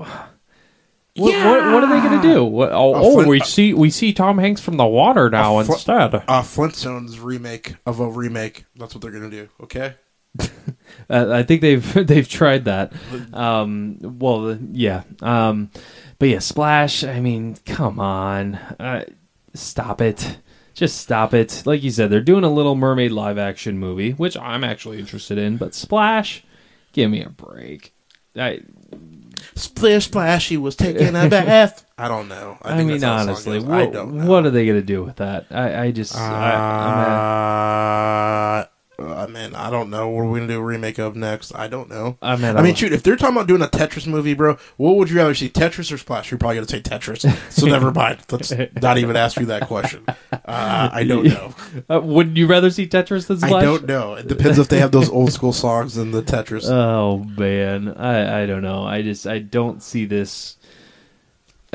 [1.16, 2.44] What, what, what are they going to do?
[2.44, 5.58] What, oh, A oh, Flint- we see we see Tom Hanks from the water now
[5.58, 6.14] A Fl- instead.
[6.14, 8.64] A Flintstones remake of a remake.
[8.76, 9.48] That's what they're gonna do.
[9.62, 9.94] Okay.
[11.10, 12.92] Uh, I think they've they've tried that.
[13.32, 15.02] Um, well, yeah.
[15.20, 15.70] Um,
[16.18, 17.04] but yeah, Splash.
[17.04, 19.04] I mean, come on, uh,
[19.54, 20.38] stop it.
[20.74, 21.62] Just stop it.
[21.64, 25.38] Like you said, they're doing a Little Mermaid live action movie, which I'm actually interested
[25.38, 25.56] in.
[25.56, 26.44] But Splash,
[26.92, 27.94] give me a break.
[28.34, 28.60] I
[29.54, 30.48] Splish splash.
[30.48, 31.84] He was taking a bath.
[31.98, 32.58] I don't know.
[32.62, 34.26] I, I, mean, that's how the song honestly, what, I don't know.
[34.26, 35.46] what are they gonna do with that?
[35.50, 38.66] I, I just, I, I'm at- uh,
[38.98, 40.08] Uh, I mean, I don't know.
[40.08, 41.54] What are we gonna do a remake of next?
[41.54, 42.16] I don't know.
[42.22, 44.96] I'm at I mean, shoot, if they're talking about doing a Tetris movie, bro, what
[44.96, 46.30] would you rather see, Tetris or Splash?
[46.30, 48.20] You're probably gonna say Tetris, so never mind.
[48.30, 50.04] Let's not even ask you that question.
[50.32, 51.54] Uh, I don't know.
[51.88, 53.52] Uh, would you rather see Tetris than Splash?
[53.52, 54.14] I don't know.
[54.14, 56.66] It depends if they have those old school songs in the Tetris.
[56.96, 58.84] Oh man, I I don't know.
[58.84, 60.56] I just I don't see this.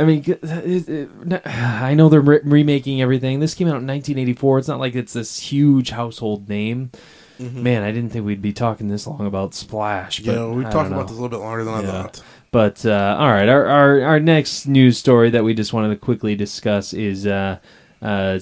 [0.02, 3.40] I mean, it- it- I know they're re- remaking everything.
[3.40, 4.60] This came out in 1984.
[4.60, 6.92] It's not like it's this huge household name.
[7.40, 10.20] Man, I didn't think we'd be talking this long about Splash.
[10.20, 12.22] But know, we talked about this a little bit longer than I thought.
[12.52, 15.96] But uh, all right, our, our our next news story that we just wanted to
[15.96, 17.58] quickly discuss is uh,
[18.02, 18.40] uh,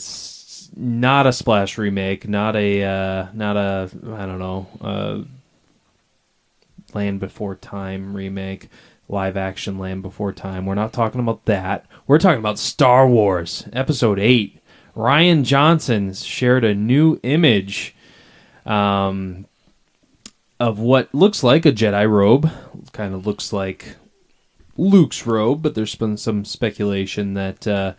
[0.76, 5.20] not a Splash remake, not a uh, not a I don't know uh,
[6.94, 8.68] Land Before Time remake,
[9.10, 10.66] live action Land Before Time.
[10.66, 11.86] We're not talking about that.
[12.08, 14.62] We're talking about Star Wars Episode Eight.
[14.96, 17.96] Rian Johnson shared a new image.
[18.66, 19.48] Um,
[20.60, 22.52] of what looks like a Jedi robe.
[22.92, 23.96] Kind of looks like
[24.78, 27.94] Luke's robe, but there's been some speculation that uh,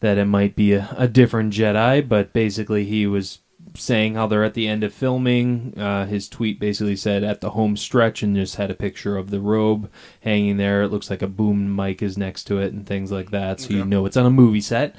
[0.00, 2.06] that it might be a, a different Jedi.
[2.06, 3.38] But basically, he was
[3.74, 5.74] saying how they're at the end of filming.
[5.78, 9.30] Uh, his tweet basically said at the home stretch and just had a picture of
[9.30, 10.82] the robe hanging there.
[10.82, 13.70] It looks like a boom mic is next to it and things like that, so
[13.70, 14.94] you know it's on a movie set.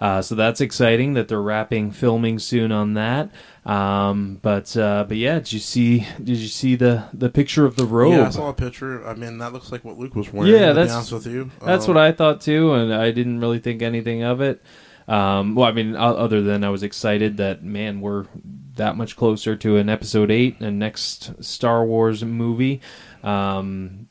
[0.00, 3.28] Uh, so that's exciting that they're wrapping filming soon on that.
[3.66, 7.74] Um, but uh, but yeah, did you see did you see the the picture of
[7.76, 8.12] the robe?
[8.12, 9.04] Yeah, I saw a picture.
[9.06, 10.52] I mean, that looks like what Luke was wearing.
[10.52, 11.50] Yeah, to be that's- honest with you.
[11.64, 14.62] That's Um, what I thought too, and I didn't really think anything of it.
[15.08, 18.26] Um, well, I mean, other than I was excited that man, we're
[18.74, 22.80] that much closer to an episode eight, and next Star Wars movie.
[23.22, 24.08] Um,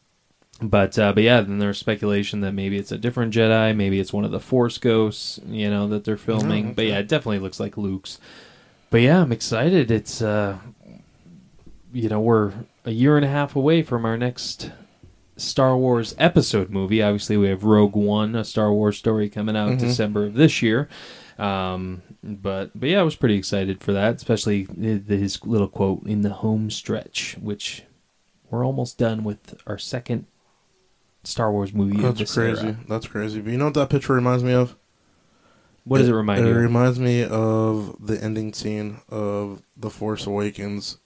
[0.62, 4.12] but uh, but yeah, then there's speculation that maybe it's a different Jedi, maybe it's
[4.12, 6.74] one of the Force ghosts, you know, that they're filming.
[6.74, 8.20] But yeah, it definitely looks like Luke's.
[8.90, 9.92] But yeah, I'm excited.
[9.92, 10.58] It's uh,
[11.94, 12.54] you know, we're
[12.86, 14.72] a year and a half away from our next
[15.38, 17.02] Star Wars episode movie.
[17.02, 19.80] Obviously, we have Rogue One, a Star Wars story coming out Mhm.
[19.80, 20.90] December of this year.
[21.38, 26.04] Um, but but yeah, I was pretty excited for that, especially hi- his little quote
[26.08, 27.84] in the home stretch, which
[28.50, 30.26] we're almost done with our second
[31.24, 32.66] Star Wars movie of That's this crazy.
[32.68, 32.78] era.
[32.90, 33.40] That's crazy.
[33.42, 34.76] But you know what that picture reminds me of?
[35.84, 36.52] What does it remind It you?
[36.52, 36.58] of?
[36.58, 40.98] It reminds me of the ending scene of The Force Awakens,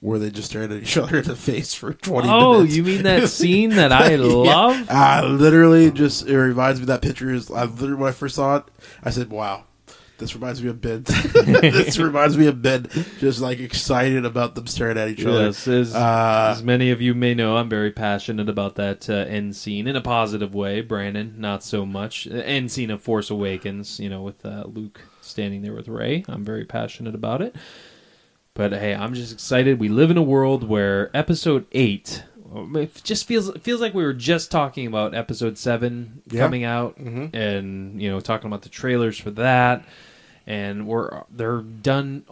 [0.00, 2.72] where they just stared at each other in the face for twenty Oh, minutes.
[2.72, 4.24] Oh, you mean that scene that I Yeah.
[4.24, 4.90] love?
[4.90, 7.50] I literally just it reminds me that picture is.
[7.50, 8.64] I literally when I first saw it,
[9.02, 9.64] I said, "Wow."
[10.18, 11.02] This reminds me of Ben.
[11.06, 12.88] this reminds me of Ben,
[13.20, 15.46] just like excited about them staring at each other.
[15.46, 19.14] Yes, as, Uh, as many of you may know, I'm very passionate about that uh,
[19.14, 20.82] end scene in a positive way.
[20.82, 22.28] Brandon, not so much.
[22.30, 26.22] Uh, End scene of Force Awakens, you know, with uh, Luke standing there with Rey.
[26.28, 27.56] I'm very passionate about it.
[28.54, 29.78] But hey, I'm just excited.
[29.78, 32.24] We live in a world where Episode Eight,
[32.74, 36.40] it just feels it feels like we were just talking about episode seven Yeah.
[36.40, 37.32] coming out, Mhm.
[37.34, 39.84] and you know talking about the trailers for that,
[40.46, 42.24] and we're they're done.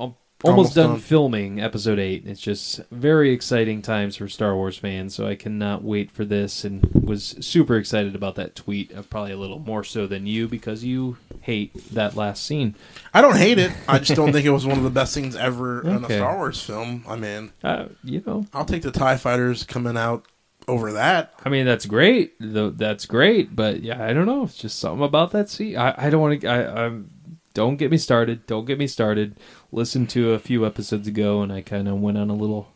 [0.44, 1.00] Al- Almost, Almost done, done.
[1.00, 5.82] filming episode 8 it's just very exciting times for star wars fans so i cannot
[5.82, 9.82] wait for this and was super excited about that tweet uh, probably a little more
[9.82, 12.76] so than you because you hate that last scene
[13.12, 13.72] I don't hate it.
[13.88, 16.36] I just don't think it was one of the best scenes ever in a Star
[16.36, 17.04] Wars film.
[17.08, 20.26] I mean, uh, you know I'll take the Tie Fighters coming out
[20.68, 21.32] over that.
[21.44, 22.34] I mean, that's great.
[22.38, 24.44] That's great, but yeah, I don't know.
[24.44, 25.76] It's just something about that scene.
[25.76, 26.46] I, I don't want to.
[26.46, 27.10] I, I'm.
[27.54, 28.46] Don't get me started.
[28.46, 29.36] Don't get me started.
[29.70, 32.72] Listened to a few episodes ago, and I kind of went on a little,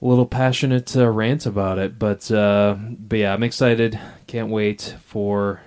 [0.00, 1.98] a little passionate uh, rant about it.
[1.98, 3.98] But uh, but yeah, I'm excited.
[4.26, 5.62] Can't wait for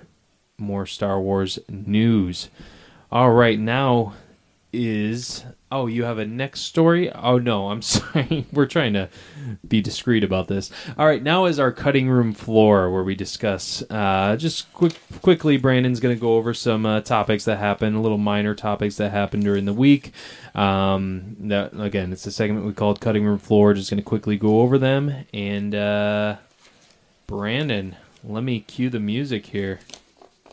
[0.58, 2.50] more Star Wars news.
[3.10, 4.14] All right, now
[4.76, 7.10] is oh you have a next story?
[7.12, 8.46] Oh no i'm sorry.
[8.52, 9.08] We're trying to
[9.66, 10.70] be discreet about this.
[10.98, 15.56] All right now is our cutting room floor where we discuss uh, just quick quickly
[15.56, 19.44] brandon's going to go over some uh, topics that happened little minor topics that happened
[19.44, 20.12] during the week.
[20.54, 24.36] Um, that again it's a segment we called cutting room floor just going to quickly
[24.36, 25.12] go over them.
[25.32, 26.36] And uh,
[27.26, 29.80] brandon let me cue the music here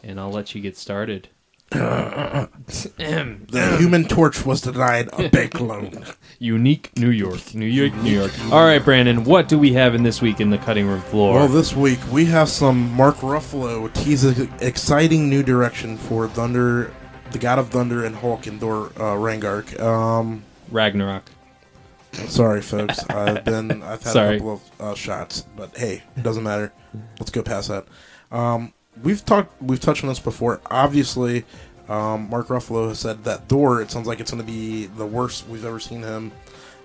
[0.03, 1.27] and i'll let you get started
[1.73, 6.05] The Human Torch was denied a bank loan.
[6.39, 7.53] Unique New York.
[7.55, 8.31] New York, New York.
[8.51, 11.35] All right, Brandon, what do we have in this week in the cutting room floor?
[11.35, 16.93] Well, this week we have some Mark Ruffalo teases exciting new direction for Thunder,
[17.31, 19.79] the God of Thunder, and Hulk and Thor uh, Rangark.
[19.79, 21.23] Um, Ragnarok.
[22.27, 23.03] sorry, folks.
[23.09, 24.35] I've been I've had Sorry.
[24.35, 26.71] a couple of uh, shots, but hey, it doesn't matter.
[27.19, 27.85] Let's go past that.
[28.31, 28.73] Um,
[29.03, 30.61] we've talked we've touched on this before.
[30.71, 31.45] Obviously,
[31.87, 33.81] um, Mark Ruffalo has said that Thor.
[33.81, 36.31] It sounds like it's going to be the worst we've ever seen him.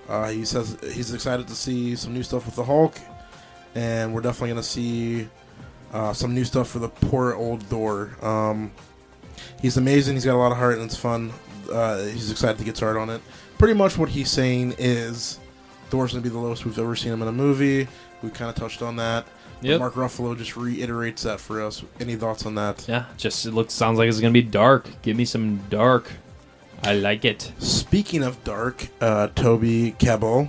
[0.09, 2.99] Uh, he says he's excited to see some new stuff with the Hulk,
[3.75, 5.29] and we're definitely going to see
[5.93, 8.16] uh, some new stuff for the poor old Thor.
[8.23, 8.73] Um,
[9.61, 10.14] he's amazing.
[10.14, 11.33] He's got a lot of heart, and it's fun.
[11.71, 13.21] Uh, he's excited to get started on it.
[13.59, 15.39] Pretty much what he's saying is
[15.91, 17.87] Thor's going to be the lowest we've ever seen him in a movie.
[18.23, 19.27] We kind of touched on that.
[19.61, 19.81] Yep.
[19.81, 21.83] Mark Ruffalo just reiterates that for us.
[21.99, 22.85] Any thoughts on that?
[22.89, 24.89] Yeah, just it looks sounds like it's gonna be dark.
[25.03, 26.11] Give me some dark.
[26.85, 27.51] I like it.
[27.59, 30.49] Speaking of dark, uh, Toby Kebbell,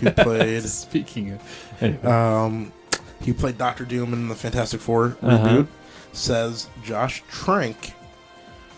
[0.00, 1.42] who played Speaking of,
[1.82, 2.02] anyway.
[2.10, 2.72] um,
[3.20, 5.46] he played Doctor Doom in the Fantastic Four Uh-huh.
[5.48, 5.66] reboot,
[6.14, 7.92] says Josh Trank,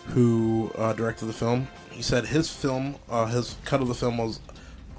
[0.07, 4.17] who uh, directed the film, he said his film, uh, his cut of the film
[4.17, 4.39] was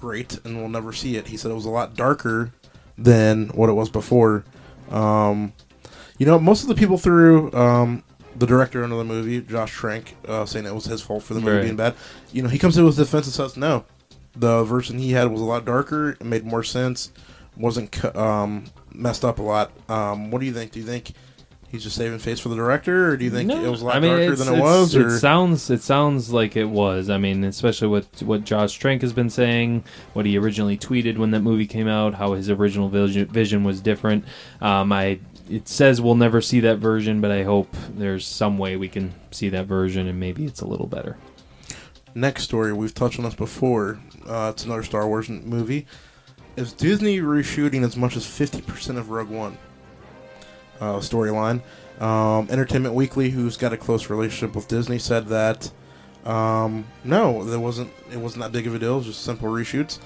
[0.01, 1.27] great, and we'll never see it.
[1.27, 2.53] He said it was a lot darker
[2.97, 4.45] than what it was before.
[4.91, 5.53] Um,
[6.19, 8.03] you know, most of the people threw um,
[8.37, 11.41] the director under the movie, Josh Trank, uh, saying it was his fault for the
[11.41, 11.63] movie Right.
[11.65, 11.95] being bad.
[12.33, 13.85] You know, he comes to his defense and says, no,
[14.37, 16.11] the version he had was a lot darker.
[16.11, 17.11] It made more sense.
[17.57, 19.73] Wasn't um, messed up a lot.
[19.89, 20.73] Um, what do you think?
[20.73, 21.13] Do you think
[21.71, 23.87] he's just saving face for the director, or do you think No, it was a
[23.87, 24.95] lot I mean, darker than it was?
[24.97, 27.09] Or It sounds it sounds like it was.
[27.11, 31.31] I mean, especially what what Josh Trank has been saying, what he originally tweeted when
[31.31, 34.25] that movie came out, how his original vision, vision was different.
[34.61, 38.77] Um, I it says we'll never see that version, but I hope there's some way
[38.77, 41.17] we can see that version, and maybe it's a little better.
[42.15, 44.01] next story, we've touched on this before.
[44.27, 45.87] Uh, it's another Star Wars movie.
[46.57, 49.57] Is Disney reshooting as much as fifty percent of Rogue One
[50.81, 51.63] uh, storyline?
[52.01, 55.71] Um, Entertainment Weekly, who's got a close relationship with Disney, said that
[56.25, 57.91] um, no, there wasn't.
[58.13, 58.95] It wasn't that big of a deal.
[58.95, 59.99] It was just simple reshoots.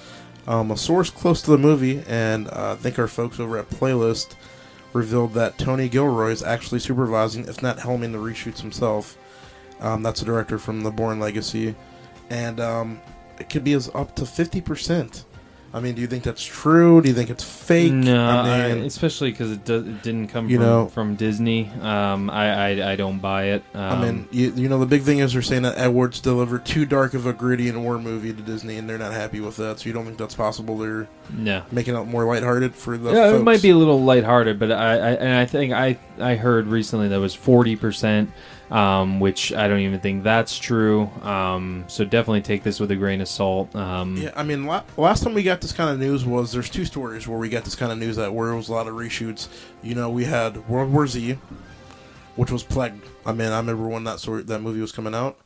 [0.47, 3.68] Um, a source close to the movie, and uh, I think our folks over at
[3.70, 4.35] Playlist
[4.93, 9.16] revealed that Tony Gilroy is actually supervising, if not helming, the reshoots himself.
[9.81, 11.75] Um, that's a director from The Bourne Legacy,
[12.31, 13.01] and um,
[13.41, 15.25] it could be as up to fifty percent.
[15.75, 17.03] I mean, do you think that's true?
[17.03, 17.93] Do you think it's fake?
[17.93, 21.68] No, I mean, I- especially because it, it didn't come You from, know- from Disney.
[21.83, 23.64] Um, I, I I don't buy it.
[23.75, 26.64] Um, I mean, you, you know, the big thing is they're saying that Edwards delivered
[26.64, 29.57] too dark of a gritty and war movie to Disney, and they're not happy with
[29.57, 29.81] that.
[29.81, 30.79] So you don't think that's possible?
[30.79, 31.64] They're no.
[31.72, 33.11] making it more lighthearted for the.
[33.11, 33.41] Yeah, folks.
[33.41, 36.68] it might be a little lighthearted, but I, I and I think I I heard
[36.68, 38.31] recently that was forty percent,
[38.70, 41.10] um, which I don't even think that's true.
[41.22, 43.74] Um, so definitely take this with a grain of salt.
[43.76, 46.70] Um, Yeah, I mean, la- last time we got this kind of news was there's
[46.70, 48.86] two stories where we got this kind of news that where it was a lot
[48.88, 49.48] of reshoots.
[49.82, 51.38] You know, we had World War Z,
[52.36, 53.04] which was plagued.
[53.26, 55.38] I mean, I remember when that story, that movie was coming out.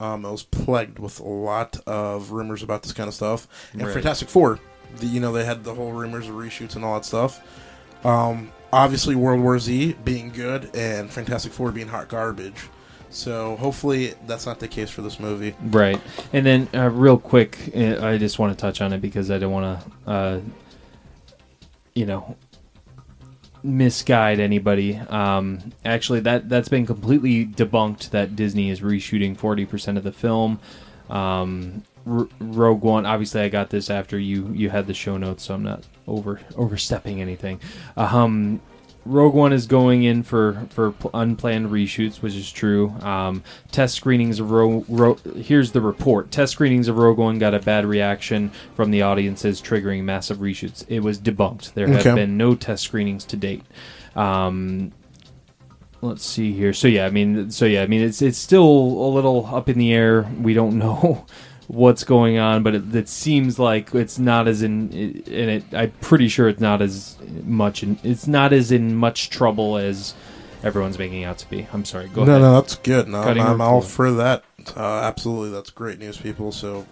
[0.00, 3.46] Um, it was plagued with a lot of rumors about this kind of stuff.
[3.72, 3.94] And Right.
[3.94, 4.58] Fantastic Four,
[4.98, 7.40] the, you know, they had the whole rumors of reshoots and all that stuff.
[8.04, 12.68] Um, obviously, World War Z being good and Fantastic Four being hot garbage.
[13.10, 15.54] So hopefully that's not the case for this movie.
[15.62, 16.00] Right.
[16.32, 19.38] And then, uh, real quick, uh, I just want to touch on it because I
[19.38, 20.10] don't want to.
[20.10, 20.40] Uh,
[21.94, 22.36] you know,
[23.62, 24.96] misguide anybody.
[24.96, 28.10] Um, actually, that that's been completely debunked.
[28.10, 30.60] That Disney is reshooting forty percent of the film.
[31.08, 33.06] Um, R- Rogue One.
[33.06, 36.40] Obviously, I got this after you you had the show notes, so I'm not over
[36.56, 37.60] overstepping anything.
[37.96, 38.60] Um,
[39.06, 42.90] Rogue One is going in for for pl- unplanned reshoots, which is true.
[43.02, 44.86] Um, test screenings of Rogue.
[44.88, 49.02] Ro- here's the report: test screenings of Rogue One got a bad reaction from the
[49.02, 50.84] audiences, triggering massive reshoots.
[50.88, 51.74] It was debunked.
[51.74, 53.62] There have been no test screenings to date.
[54.16, 54.92] Um,
[56.00, 56.72] let's see here.
[56.72, 59.76] So yeah, I mean, so yeah, I mean, it's it's still a little up in
[59.76, 60.22] the air.
[60.40, 61.26] We don't know
[61.68, 65.64] what's going on, but it, it seems like it's not as in in it.
[65.72, 67.82] I'm pretty sure it's not as much.
[67.82, 70.14] In, it's not as in much trouble as
[70.62, 71.68] everyone's making out to be.
[71.72, 72.08] I'm sorry.
[72.08, 72.42] Go no, ahead.
[72.42, 73.08] no, that's good.
[73.08, 74.44] No, I'm, Cutting I'm all for that.
[74.76, 76.50] Uh, absolutely, that's great news, people.
[76.50, 76.86] So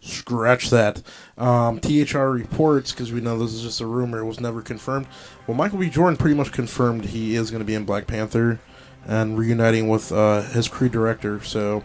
[0.00, 1.02] scratch that.
[1.38, 5.06] Um, THR reports because we know this is just a rumor; it was never confirmed.
[5.46, 5.88] Well, Michael B.
[5.88, 8.60] Jordan pretty much confirmed he is going to be in Black Panther
[9.06, 11.42] and reuniting with uh, his crew director.
[11.42, 11.82] So,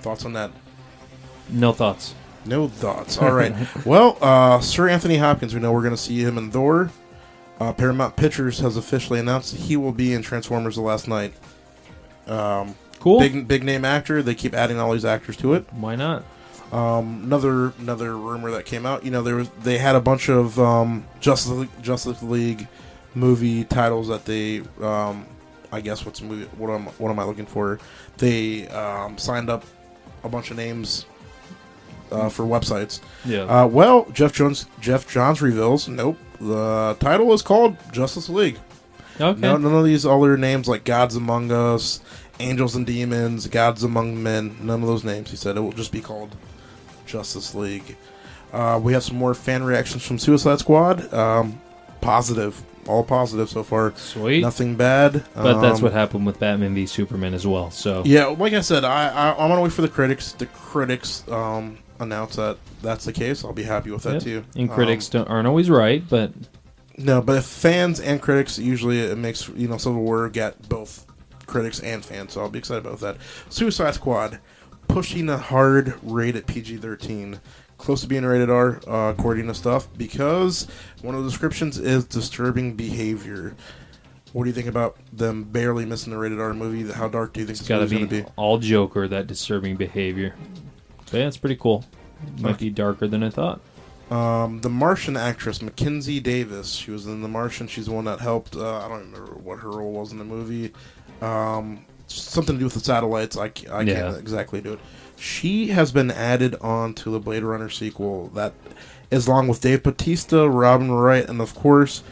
[0.00, 0.50] thoughts on that?
[1.50, 2.14] No thoughts.
[2.44, 3.18] No thoughts.
[3.18, 3.54] All right.
[3.86, 6.90] well, uh, Sir Anthony Hopkins, we know we're going to see him in Thor.
[7.58, 11.34] Uh, Paramount Pictures has officially announced he will be in Transformers: The Last Knight.
[12.26, 13.18] Um, Cool.
[13.18, 14.22] big big name actor.
[14.22, 15.64] They keep adding all these actors to it.
[15.72, 16.22] Why not?
[16.70, 19.04] Um, another another rumor that came out.
[19.04, 22.68] You know, there was they had a bunch of um, Justice League, Justice League
[23.14, 24.62] movie titles that they.
[24.80, 25.26] Um,
[25.72, 26.44] I guess what's movie?
[26.56, 27.78] What am what am I looking for?
[28.18, 29.64] They um, signed up
[30.22, 31.06] a bunch of names
[32.10, 33.00] uh, for websites.
[33.24, 33.42] Yeah.
[33.42, 36.16] Uh, well, Jeff Jones Jeff Johns reveals nope.
[36.40, 38.58] The title is called Justice League.
[39.20, 39.38] okay.
[39.40, 42.00] No, none of these other names like Gods Among Us,
[42.38, 44.56] Angels and Demons, Gods Among Men.
[44.62, 45.30] None of those names.
[45.30, 46.34] He said it will just be called
[47.06, 47.96] Justice League.
[48.52, 51.12] Uh, we have some more fan reactions from Suicide Squad.
[51.12, 51.60] Um,
[52.00, 53.92] positive, all positive so far.
[53.96, 54.40] Sweet.
[54.40, 55.22] Nothing bad.
[55.34, 57.70] But that's Um, what happened with Batman v Superman as well.
[57.70, 60.32] So Yeah, like I said, I I, I want to wait for the critics.
[60.32, 63.44] The critics um, announce that that's the case.
[63.44, 64.22] I'll be happy with that Yep.
[64.22, 64.44] too.
[64.56, 66.32] And Um, critics don't, aren't always right, but
[66.98, 71.06] No, but if fans and critics usually it makes you know Civil War get both
[71.46, 73.16] critics and fans, so I'll be excited about that.
[73.48, 74.38] Suicide Squad
[74.88, 77.40] pushing a hard rate at PG thirteen,
[77.78, 80.66] close to being rated R uh, according to stuff because
[81.02, 83.54] one of the descriptions is disturbing behavior.
[84.32, 86.90] What do you think about them barely missing the rated R movie?
[86.92, 88.32] How dark do you think it's this got to movie's be, going to be?
[88.36, 90.34] all Joker, that disturbing behavior.
[91.10, 91.84] But yeah, it's pretty cool.
[92.38, 93.60] Might be darker than I thought.
[94.10, 96.72] Um, the Martian actress Mackenzie Davis.
[96.72, 97.66] She was in The Martian.
[97.68, 98.56] She's the one that helped.
[98.56, 100.72] Uh, I don't remember what her role was in the movie.
[101.22, 103.36] Um, something to do with the satellites.
[103.36, 103.94] I, I Yeah.
[103.94, 104.80] can't exactly do it.
[105.16, 108.28] She has been added on to the Blade Runner sequel.
[108.34, 108.52] That
[109.10, 112.02] is along with Dave Bautista, Robin Wright, and of course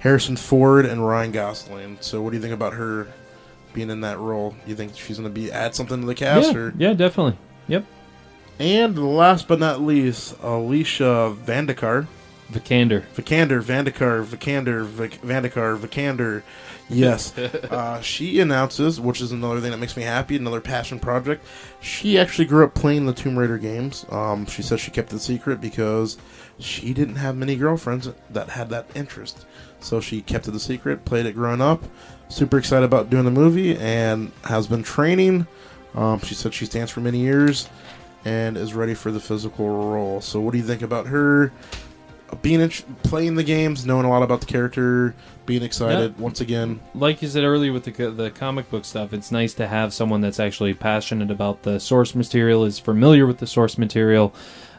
[0.00, 1.98] Harrison Ford and Ryan Gosling.
[2.00, 3.06] So, what do you think about her
[3.74, 4.54] being in that role?
[4.66, 6.52] You think she's going to be add something to the cast?
[6.52, 6.74] yeah, Or?
[6.78, 7.36] yeah, definitely.
[7.68, 7.84] Yep.
[8.58, 12.06] And last but not least, Alicia Vandekar.
[12.52, 13.04] Vikander.
[13.14, 16.42] Vikander, Vandekar, Vikander, Vic- Vandekar, Vikander.
[16.88, 17.36] Yes.
[17.38, 21.44] uh, she announces, which is another thing that makes me happy, another passion project.
[21.80, 24.06] She actually grew up playing the Tomb Raider games.
[24.10, 26.18] Um, she says she kept it a secret because
[26.58, 29.46] she didn't have many girlfriends that had that interest.
[29.80, 31.82] So she kept it a secret, played it growing up.
[32.28, 35.46] Super excited about doing the movie and has been training.
[35.94, 37.68] Um, she said she's danced for many years
[38.24, 40.20] and is ready for the physical role.
[40.20, 41.52] So, what do you think about her?
[42.42, 42.70] being in,
[43.02, 45.14] playing the games, knowing a lot about the character,
[45.46, 46.80] being excited once again.
[46.94, 50.20] Like you said earlier with the the comic book stuff, it's nice to have someone
[50.20, 54.34] that's actually passionate about the source material, is familiar with the source material.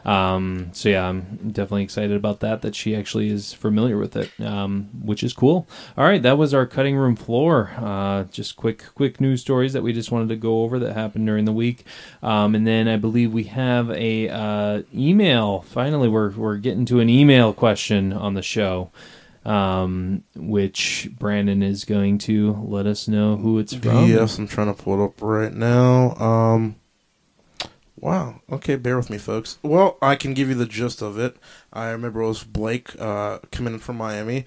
[0.06, 2.62] Um, so yeah, I'm definitely excited about that.
[2.62, 5.66] That she actually is familiar with it, um, which is cool.
[5.98, 7.72] All right, that was our cutting room floor.
[7.76, 11.26] Uh, just quick, quick news stories that we just wanted to go over that happened
[11.26, 11.84] during the week,
[12.22, 15.62] um, and then I believe we have a uh, email.
[15.62, 18.90] Finally, we're we're getting to an email question on the show.
[19.44, 24.10] Um, which Brandon is going to let us know who it's from.
[24.10, 26.16] Yes, I'm trying to pull it up right now.
[26.16, 26.74] Um,
[27.96, 28.40] wow.
[28.50, 29.58] Okay, bear with me, folks.
[29.62, 31.36] Well, I can give you the gist of it.
[31.72, 34.46] I remember it was Blake uh, coming in from Miami.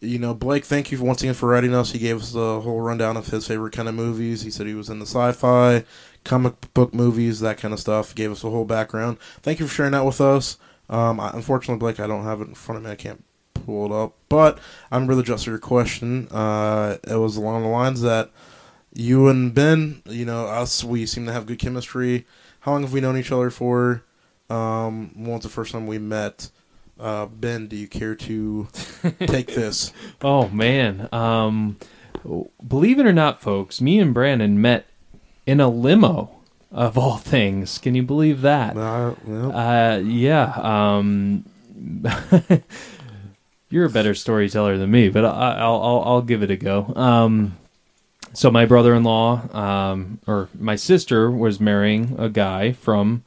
[0.00, 1.90] You know, Blake, thank you once again for writing us.
[1.90, 4.42] He gave us the whole rundown of his favorite kind of movies.
[4.42, 5.84] He said he was in the sci-fi,
[6.24, 8.14] comic book movies, that kind of stuff.
[8.14, 9.18] Gave us a whole background.
[9.42, 10.56] Thank you for sharing that with us.
[10.88, 12.92] Um, I, unfortunately, Blake, I don't have it in front of me.
[12.92, 13.24] I can't
[13.54, 14.14] pull it up.
[14.28, 14.60] But
[14.90, 16.28] I remember the gist of your question.
[16.28, 18.30] Uh, it was along the lines that
[18.92, 22.26] you and Ben, you know, us, we seem to have good chemistry.
[22.60, 24.02] How long have we known each other for?
[24.50, 26.50] Um, when was the first time we met?
[26.98, 28.66] Uh, ben, do you care to
[29.20, 29.92] take this?
[30.22, 31.76] Oh man, um,
[32.66, 34.86] believe it or not, folks, me and Brandon met
[35.46, 36.40] in a limo
[36.72, 37.78] of all things.
[37.78, 38.76] Can you believe that?
[38.76, 40.52] Uh, well, Uh, yeah.
[40.56, 41.44] Um,
[43.70, 46.92] you're a better storyteller than me, but I, I'll, I'll I'll give it a go.
[46.96, 47.56] Um,
[48.32, 53.24] so my brother-in-law, um, or my sister, was marrying a guy from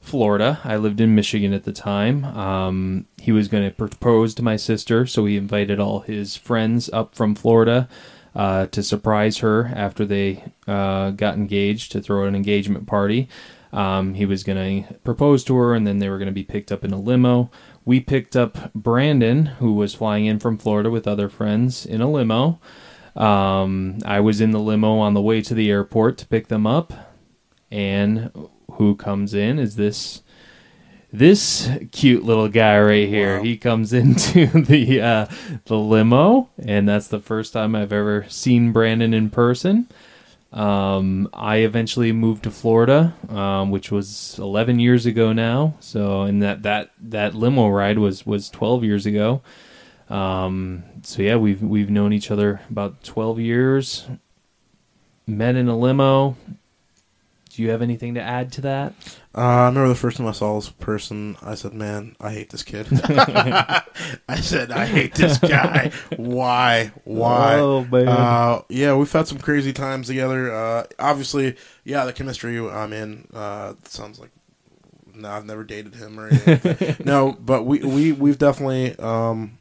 [0.00, 0.60] Florida.
[0.64, 2.24] I lived in Michigan at the time.
[2.24, 6.88] Um, he was going to propose to my sister, so he invited all his friends
[6.92, 7.88] up from Florida
[8.34, 13.28] uh, to surprise her after they uh, got engaged to throw an engagement party.
[13.72, 16.44] Um, he was going to propose to her, and then they were going to be
[16.44, 17.50] picked up in a limo.
[17.84, 22.10] We picked up Brandon, who was flying in from Florida with other friends in a
[22.10, 22.60] limo.
[23.18, 26.66] Um, I was in the limo on the way to the airport to pick them
[26.66, 26.92] up,
[27.70, 28.30] and
[28.72, 30.22] who comes in is this
[31.12, 33.38] this cute little guy right here.
[33.38, 33.42] Wow.
[33.42, 35.26] He comes into the uh,
[35.64, 39.88] the limo, and that's the first time I've ever seen Brandon in person.
[40.52, 45.74] Um, I eventually moved to Florida, um, which was 11 years ago now.
[45.80, 49.42] So, and that that that limo ride was was 12 years ago.
[50.10, 54.06] Um, so yeah, we've we've known each other about 12 years.
[55.26, 56.36] Met in a limo.
[57.50, 58.94] Do you have anything to add to that?
[59.34, 62.50] uh, I remember the first time I saw this person, I said, "Man, I hate
[62.50, 63.82] this kid." I
[64.40, 65.90] said, "I hate this guy.
[66.16, 66.92] Why?
[67.04, 68.08] Why?" Oh, man.
[68.08, 70.54] Uh, yeah, we've had some crazy times together.
[70.54, 74.30] Uh, obviously, yeah, the chemistry I'm in uh, sounds like.
[75.14, 76.96] No, I've never dated him or anything.
[77.04, 78.96] no, but we we we've definitely.
[78.98, 79.57] Um,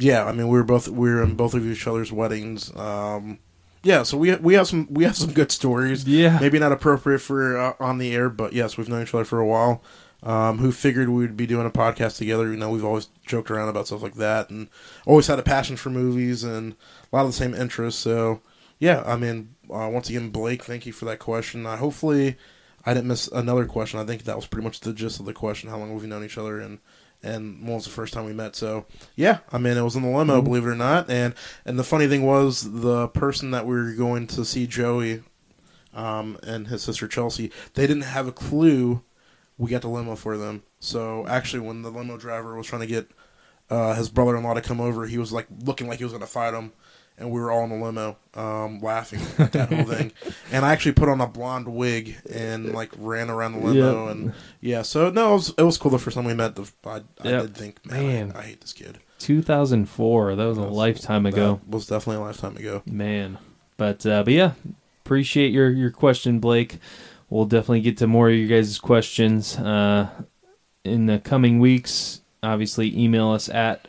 [0.00, 2.74] yeah, I mean, we were both we were in both of each other's weddings.
[2.76, 3.38] Um,
[3.82, 6.04] yeah, so we we have some we have some good stories.
[6.04, 6.38] Yeah.
[6.40, 9.38] maybe not appropriate for uh, on the air, but yes, we've known each other for
[9.38, 9.82] a while.
[10.22, 12.50] Um, who figured we would be doing a podcast together?
[12.50, 14.68] You know, we've always joked around about stuff like that, and
[15.06, 16.74] always had a passion for movies and
[17.10, 18.02] a lot of the same interests.
[18.02, 18.42] So,
[18.78, 21.64] yeah, I mean, uh, once again, Blake, thank you for that question.
[21.64, 22.36] Uh, hopefully,
[22.84, 23.98] I didn't miss another question.
[23.98, 26.08] I think that was pretty much the gist of the question: How long have we
[26.08, 26.80] known each other, and
[27.22, 28.56] and when was the first time we met?
[28.56, 31.10] So, yeah, I mean, it was in the limo, believe it or not.
[31.10, 35.22] And and the funny thing was, the person that we were going to see, Joey,
[35.94, 39.02] um, and his sister Chelsea, they didn't have a clue
[39.58, 40.62] we got the limo for them.
[40.78, 43.10] So actually, when the limo driver was trying to get
[43.68, 46.26] uh, his brother-in-law to come over, he was like looking like he was going to
[46.26, 46.72] fight him,
[47.20, 50.10] and we were all in the limo, um, laughing at that whole thing.
[50.52, 54.16] And I actually put on a blonde wig and like ran around the limo, Yep.
[54.16, 54.82] and yeah.
[54.82, 56.56] So no, it was, it was cool the first time we met.
[56.56, 57.42] The, I, I Yep.
[57.42, 58.32] did think, man, Man.
[58.34, 58.98] I, I hate this kid.
[59.18, 60.34] 2004.
[60.36, 61.60] That was a lifetime ago.
[61.66, 62.82] That was definitely a lifetime ago.
[62.86, 63.38] Man,
[63.76, 64.52] but uh, but yeah,
[65.04, 66.78] appreciate your your question, Blake.
[67.28, 70.08] We'll definitely get to more of your guys' questions uh,
[70.84, 72.22] in the coming weeks.
[72.42, 73.86] Obviously, email us at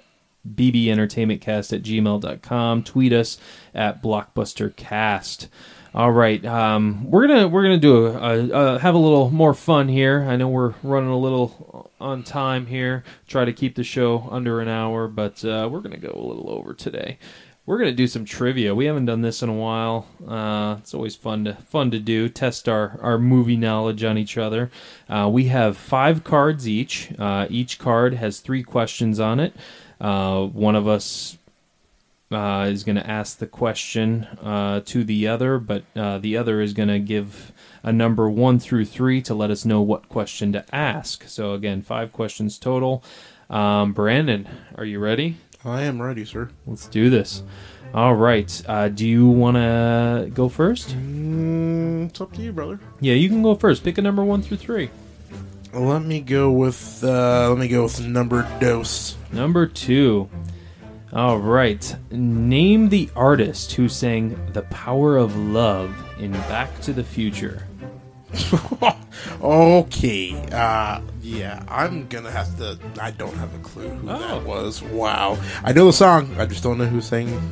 [0.48, 2.84] bbentertainmentcast at gmail.com.
[2.84, 3.38] Tweet us
[3.74, 5.48] at blockbustercast.
[5.94, 9.54] All right, um, we're gonna we're gonna do a, a, a have a little more
[9.54, 10.24] fun here.
[10.24, 13.04] I know we're running a little on time here.
[13.28, 16.50] Try to keep the show under an hour, but uh, we're gonna go a little
[16.50, 17.18] over today.
[17.66, 18.74] We're gonna do some trivia.
[18.74, 20.07] We haven't done this in a while.
[20.28, 22.28] Uh, it's always fun to fun to do.
[22.28, 24.72] Test our our movie knowledge on each other.
[25.07, 27.12] Uh, we have five cards each.
[27.20, 29.53] Uh, each card has three questions on it.
[29.99, 31.38] Uh, one of us
[32.32, 36.74] uh, is going to ask the question uh, to the other, but the other is
[36.74, 37.51] going to give
[37.84, 41.28] a number one through three to let us know what question to ask.
[41.28, 43.03] So again, five questions total.
[43.49, 45.38] Um, Brandon, are you ready?
[45.64, 46.49] I am ready, sir.
[46.66, 47.43] Let's do this.
[47.93, 48.62] All right.
[48.68, 50.89] Uh, do you want to go first?
[50.89, 52.80] Mm, it's up to you, brother.
[52.99, 53.84] Yeah, you can go first.
[53.84, 54.89] Pick a number one through three.
[55.74, 59.16] Let me go with uh, let me go with number dose.
[59.32, 60.30] Number two.
[61.14, 61.95] All right.
[62.09, 67.68] Name the artist who sang "The Power of Love" in Back to the Future.
[69.41, 70.34] okay.
[70.51, 72.77] Uh, yeah, I'm gonna have to.
[72.99, 74.19] I don't have a clue who Oh.
[74.19, 74.82] that was.
[74.82, 75.38] Wow.
[75.63, 76.34] I know the song.
[76.38, 77.51] I just don't know who sang.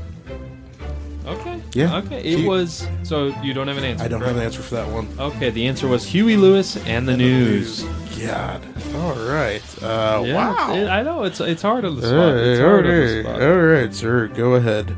[1.25, 1.61] Okay.
[1.73, 1.97] Yeah.
[1.97, 2.21] Okay.
[2.23, 2.88] It was.
[3.03, 4.03] So you don't have an answer.
[4.03, 5.07] I don't have an answer for that one.
[5.19, 5.51] Okay.
[5.51, 7.84] The answer was Huey Lewis and the News.
[8.25, 8.61] God.
[8.95, 9.61] All right.
[9.84, 10.73] Uh, Yeah, wow.
[10.73, 12.34] it- I know it's it's hard on the spot.
[12.34, 13.23] Hey, It's hard on the okay.
[13.23, 13.41] spot.
[13.43, 14.27] All right, sir.
[14.30, 14.95] Go ahead.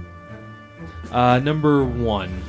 [1.12, 2.42] Uh, number one.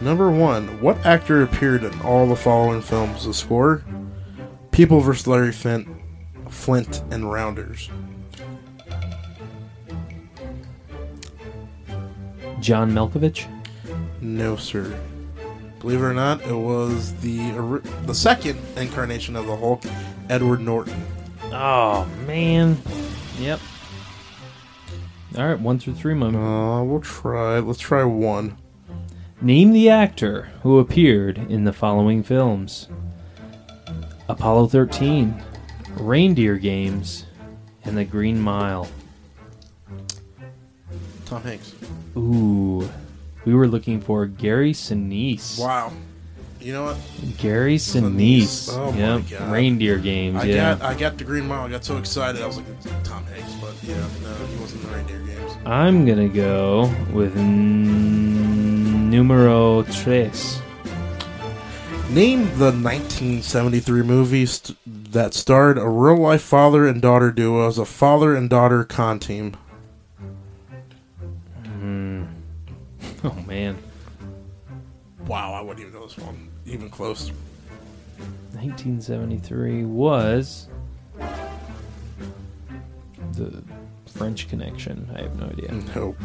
[0.00, 0.80] Number one.
[0.80, 3.24] What actor appeared in all the following films?
[3.24, 3.84] The score:
[4.70, 5.26] People vs.
[5.26, 5.88] Larry Flynt,
[6.48, 7.90] Flynt and Rounders.
[12.60, 13.46] John Malkovich.
[14.20, 14.98] No, sir.
[15.80, 19.84] Believe it or not, it was the the second incarnation of the Hulk,
[20.28, 21.06] Edward Norton.
[21.52, 22.76] Oh man.
[23.38, 23.60] Yep.
[25.36, 26.42] All right, one through three, my man.
[26.42, 27.58] Uh, we'll try.
[27.60, 28.56] Let's try one.
[29.40, 32.88] Name the actor who appeared in the following films:
[34.28, 35.40] Apollo 13,
[35.94, 37.24] Reindeer Games,
[37.84, 38.88] and The Green Mile.
[41.24, 41.72] Tom Hanks.
[42.16, 42.90] Ooh,
[43.44, 45.60] we were looking for Gary Sinise.
[45.60, 45.92] Wow.
[46.58, 46.96] You know what?
[47.38, 48.76] Gary Sinise.
[48.76, 49.22] Oh my yep.
[49.30, 49.52] God.
[49.52, 50.42] Reindeer Games.
[50.42, 50.74] I yeah.
[50.74, 51.66] got I got the Green Mile.
[51.66, 52.42] I got so excited.
[52.42, 55.56] I was like, Tom Hanks, but yeah, no, he wasn't in the Reindeer Games.
[55.64, 57.36] I'm gonna go with
[59.08, 60.60] n- numero tres.
[62.10, 64.78] Name the 1973 movie st-
[65.12, 69.18] that starred a real life father and daughter duo as a father and daughter con
[69.18, 69.56] team.
[71.64, 72.24] Hmm.
[73.24, 73.76] Oh man,
[75.26, 76.48] Wow, I wouldn't even know this one.
[76.66, 77.32] Even close.
[78.52, 80.68] 1973 was
[83.32, 83.62] the
[84.18, 85.08] French Connection.
[85.14, 85.72] I have no idea.
[85.94, 86.16] Nope.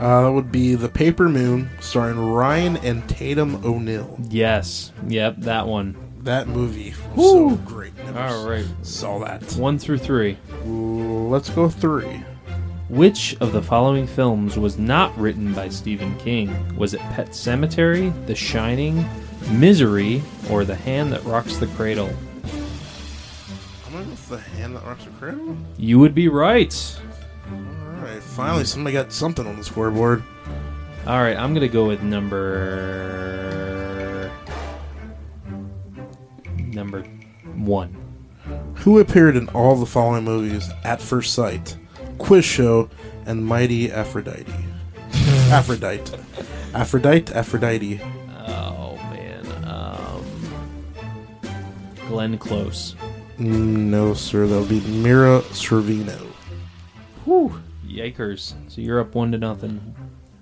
[0.00, 4.18] Uh, that would be The Paper Moon, starring Ryan and Tatum O'Neal.
[4.28, 4.92] Yes.
[5.06, 5.36] Yep.
[5.38, 5.96] That one.
[6.22, 7.56] That movie was so Woo!
[7.58, 7.96] great.
[7.98, 8.66] Never All right.
[8.82, 9.44] Saw that.
[9.52, 10.36] One through three.
[10.64, 12.20] Let's go three.
[12.88, 16.76] Which of the following films was not written by Stephen King?
[16.76, 19.04] Was it Pet Sematary, The Shining,
[19.50, 20.20] Misery,
[20.50, 22.10] or The Hand That Rocks the Cradle?
[23.86, 25.56] I'm gonna go with The Hand That Rocks the Cradle.
[25.78, 26.72] You would be right.
[28.06, 30.22] Alright, finally somebody got something on the scoreboard.
[31.08, 32.30] All right, I'm gonna go with number
[36.68, 37.02] number
[37.56, 37.96] one.
[38.76, 41.76] Who appeared in all the following movies At First Sight,
[42.18, 42.88] Quiz Show,
[43.24, 44.54] and Mighty Aphrodite?
[45.50, 46.16] Aphrodite.
[46.74, 48.00] Aphrodite, Aphrodite.
[48.46, 50.24] Oh man, um,
[52.06, 52.94] Glenn Close.
[53.38, 56.24] No, sir, that would be Mira Sorvino.
[57.24, 57.60] Whew,
[57.96, 58.54] yikers!
[58.68, 59.94] So you're up one to nothing.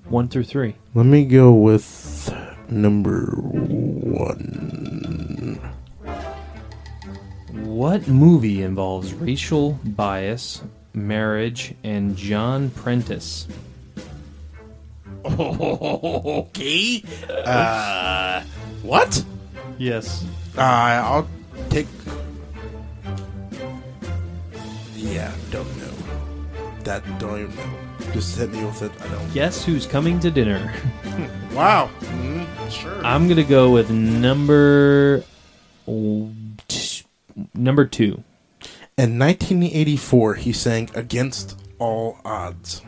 [0.08, 0.74] One through three.
[0.94, 2.34] Let me go with
[2.68, 4.34] number one.
[7.52, 13.46] What movie involves racial bias, marriage, and John Prentice?
[15.26, 17.02] Okay.
[17.30, 18.42] Uh,
[18.82, 19.24] what?
[19.78, 20.22] Yes.
[20.56, 21.28] Uh, I'll
[21.70, 21.86] take.
[24.94, 25.93] Yeah, don't know.
[26.84, 28.12] That don't even know.
[28.12, 28.92] Just hit me with it.
[29.00, 29.34] I don't.
[29.34, 30.72] Guess who's coming to dinner?
[31.54, 31.88] Wow.
[32.00, 33.06] Mm, sure.
[33.06, 35.22] I'm gonna go with number
[37.54, 38.24] number two.
[38.98, 42.82] In 1984, he sang "Against All Odds."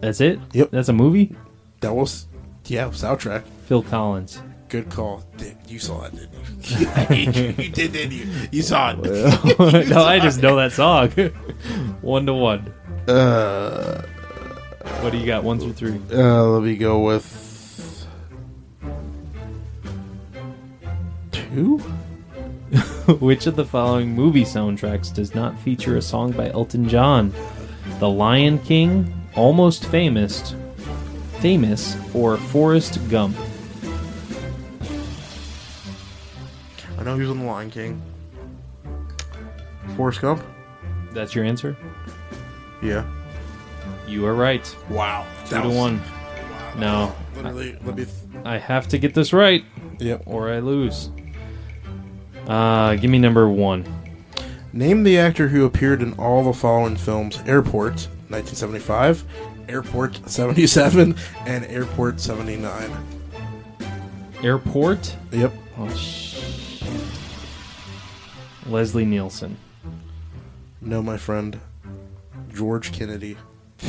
[0.00, 0.40] That's it.
[0.52, 0.72] Yep.
[0.72, 1.36] That's a movie.
[1.80, 2.26] That was,
[2.66, 3.44] yeah, soundtrack.
[3.66, 4.42] Phil Collins.
[4.72, 5.22] Good call.
[5.68, 7.54] You saw that, didn't you?
[7.62, 8.26] you did, didn't you?
[8.50, 9.88] You saw it.
[9.90, 11.10] no, I just know that song.
[12.00, 12.72] one to one.
[13.06, 14.00] Uh,
[15.02, 15.44] What do you got?
[15.44, 16.00] One through three.
[16.10, 18.06] uh, let me go with
[21.32, 21.76] two.
[23.20, 27.34] Which of the following movie soundtracks does not feature a song by Elton John?
[27.98, 30.54] The Lion King, Almost Famous,
[31.40, 33.36] Famous, or Forrest Gump?
[37.02, 38.00] I know he was on the Lion King.
[39.96, 40.40] Forrest Gump.
[41.10, 41.76] That's your answer.
[42.80, 43.04] Yeah.
[44.06, 44.64] You are right.
[44.88, 45.26] Wow.
[45.48, 46.00] Two to one.
[46.78, 48.06] No, Literally, let me.
[48.44, 49.64] I have to get this right,
[49.98, 50.22] Yep.
[50.26, 51.10] or I lose.
[52.46, 53.84] Uh, give me number one.
[54.72, 59.24] Name the actor who appeared in all the following films: Airport, 1975,
[59.68, 62.90] Airport 77, and Airport 79.
[64.44, 65.16] Airport.
[65.32, 65.52] Yep.
[65.78, 66.21] Oh shit.
[68.72, 69.56] Leslie Nielsen.
[70.80, 71.60] No, my friend.
[72.52, 73.36] George Kennedy.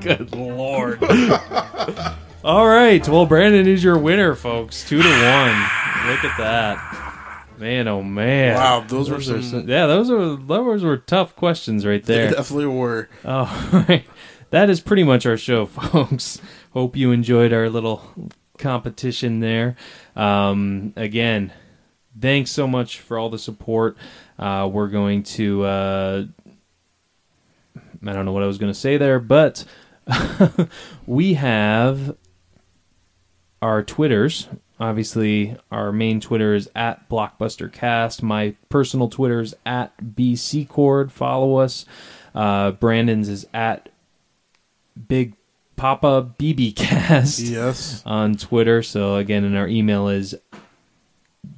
[0.00, 1.02] Good lord.
[2.44, 3.06] All right.
[3.08, 4.88] Well, Brandon is your winner, folks.
[4.88, 6.08] Two to one.
[6.08, 7.42] Look at that.
[7.58, 8.54] Man, oh man.
[8.54, 12.30] Wow, those were are some- yeah, those were those were tough questions right They there.
[12.32, 13.08] definitely were.
[13.24, 14.04] Oh, all right.
[14.50, 16.40] That is pretty much our show, folks.
[16.72, 18.02] Hope you enjoyed our little
[18.58, 19.74] competition there.
[20.14, 21.52] Um, again,
[22.20, 23.96] thanks so much for all the support.
[24.38, 25.64] Uh, we're going to.
[25.64, 26.24] Uh,
[28.06, 29.64] I don't know what I was going to say there, but
[31.06, 32.16] we have
[33.62, 34.48] our Twitters.
[34.78, 38.22] Obviously, our main Twitter is at BlockbusterCast.
[38.22, 41.10] My personal Twitter is at BCCord.
[41.10, 41.86] Follow us.
[42.34, 43.88] Uh, Brandon's is at
[45.08, 45.34] Big
[45.76, 48.02] Papa BBcast Yes.
[48.04, 48.82] on Twitter.
[48.82, 50.34] So again, and our email is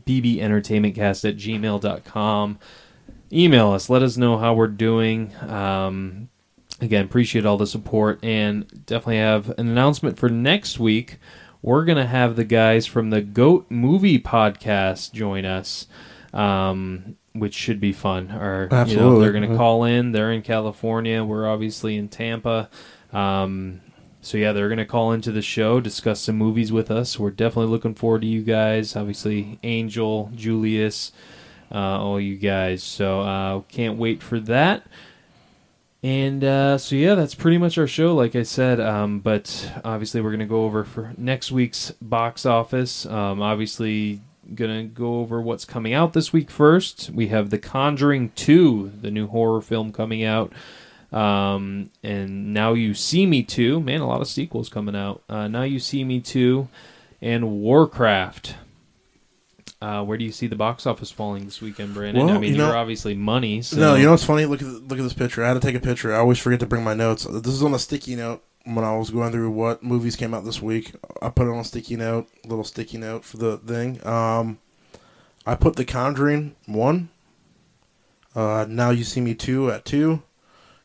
[0.08, 2.58] bbentertainmentcast at gmail.com.
[3.30, 3.90] Email us.
[3.90, 5.34] Let us know how we're doing.
[5.46, 6.28] Um,
[6.80, 11.18] again, appreciate all the support and definitely have an announcement for next week.
[11.60, 15.86] We're going to have the guys from the Goat Movie Podcast join us.
[16.32, 18.30] Um, which should be fun.
[18.32, 19.20] Or you know, Absolutely.
[19.20, 20.12] they're going to call in.
[20.12, 21.24] They're in California.
[21.24, 22.68] We're obviously in Tampa.
[23.12, 23.80] Um,
[24.28, 27.18] so yeah, they're to call into the show, discuss some movies with us.
[27.18, 28.94] We're definitely looking forward to you guys.
[28.94, 31.12] Obviously, Angel, Julius,
[31.72, 32.82] uh, all you guys.
[32.82, 34.86] So uh, can't wait for that.
[36.02, 38.14] And uh, so yeah, that's pretty much our show.
[38.14, 43.06] Like I said, um, but obviously we're gonna go over for next week's box office.
[43.06, 44.20] Um, obviously,
[44.54, 47.08] gonna go over what's coming out this week first.
[47.10, 50.52] We have The Conjuring Two, the new horror film coming out.
[51.12, 53.80] Um, and Now You See Me Too.
[53.80, 55.22] Man, a lot of sequels coming out.
[55.28, 56.68] Uh, now You See Me Too
[57.22, 58.56] and Warcraft.
[59.80, 62.26] Uh, where do you see the box office falling this weekend, Brandon?
[62.26, 63.62] Well, I mean, you know- you're obviously money.
[63.62, 63.76] So.
[63.78, 64.44] No, you know what's funny?
[64.44, 65.44] Look at look at this picture.
[65.44, 66.12] I had to take a picture.
[66.14, 67.24] I always forget to bring my notes.
[67.24, 70.44] This is on a sticky note when I was going through what movies came out
[70.44, 70.94] this week.
[71.22, 74.04] I put it on a sticky note, little sticky note for the thing.
[74.04, 74.58] Um,
[75.46, 77.08] I put The Conjuring one.
[78.34, 80.22] Uh, now you see me two at two.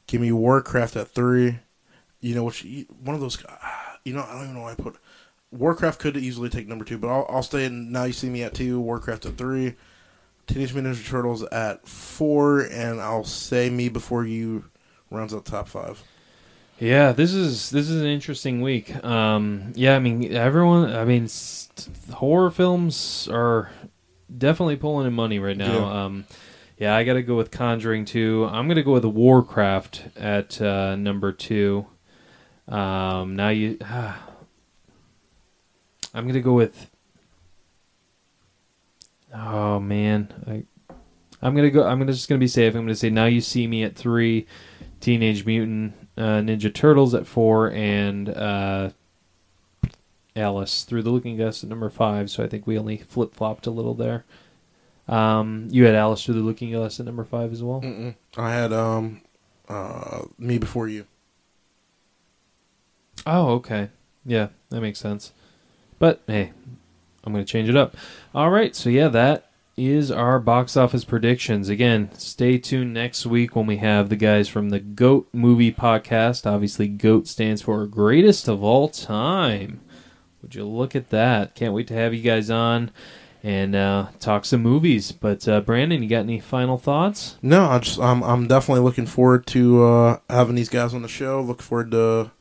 [0.08, 1.60] Give me Warcraft at three.
[2.20, 2.66] You know which
[3.04, 3.42] one of those?
[4.06, 4.96] You know I don't even know why I put.
[5.52, 7.92] Warcraft could easily take number two, but I'll, I'll stay in.
[7.92, 8.80] Now you see me at two.
[8.80, 9.76] Warcraft at three.
[10.48, 14.66] Teenage Mutant Ninja Turtles at four, and I'll say me before you
[15.10, 16.04] rounds out top five.
[16.80, 18.94] Yeah, this is this is an interesting week.
[19.06, 20.94] Um, yeah, I mean, everyone.
[20.94, 21.70] I mean, s-
[22.12, 23.70] horror films are
[24.36, 25.74] definitely pulling in money right now.
[25.74, 26.04] Yeah.
[26.06, 26.26] Um,
[26.84, 28.46] yeah, I got to go with Conjuring two.
[28.52, 31.88] I'm gonna go with Warcraft at uh, number two.
[32.68, 33.78] Um, now you,
[36.14, 36.90] I'm gonna go with.
[39.34, 40.66] Oh man, I,
[41.42, 41.86] I'm gonna go.
[41.86, 42.76] I'm gonna just gonna be safe.
[42.76, 44.46] I'm gonna say now you see me at three,
[45.00, 48.90] Teenage Mutant uh, Ninja Turtles at four, and uh,
[50.36, 52.30] Alice through the Looking Glass at number five.
[52.30, 54.26] So I think we only flip flopped a little there.
[55.08, 57.82] Um, you had Alice through the Looking Glass at number five as well.
[57.82, 58.16] Mm-mm.
[58.38, 59.22] I had um,
[59.68, 61.06] uh, me before you.
[63.26, 63.90] Oh, okay.
[64.26, 65.34] Yeah, that makes sense.
[66.00, 66.52] But hey,
[67.24, 67.96] I'm going to change it up.
[68.34, 71.68] All right, so yeah, that is our box office predictions.
[71.70, 76.46] Again, stay tuned next week when we have the guys from the GOAT Movie Podcast.
[76.46, 79.82] Obviously, GOAT stands for Greatest of All Time.
[80.42, 81.56] Would you look at that?
[81.56, 82.92] Can't wait to have you guys on
[83.44, 85.12] and uh, talk some movies.
[85.12, 87.38] But uh, Brandon, you got any final thoughts?
[87.42, 91.08] No, I just I'm I'm definitely looking forward to uh, having these guys on the
[91.08, 91.42] show.
[91.42, 92.32] Look forward to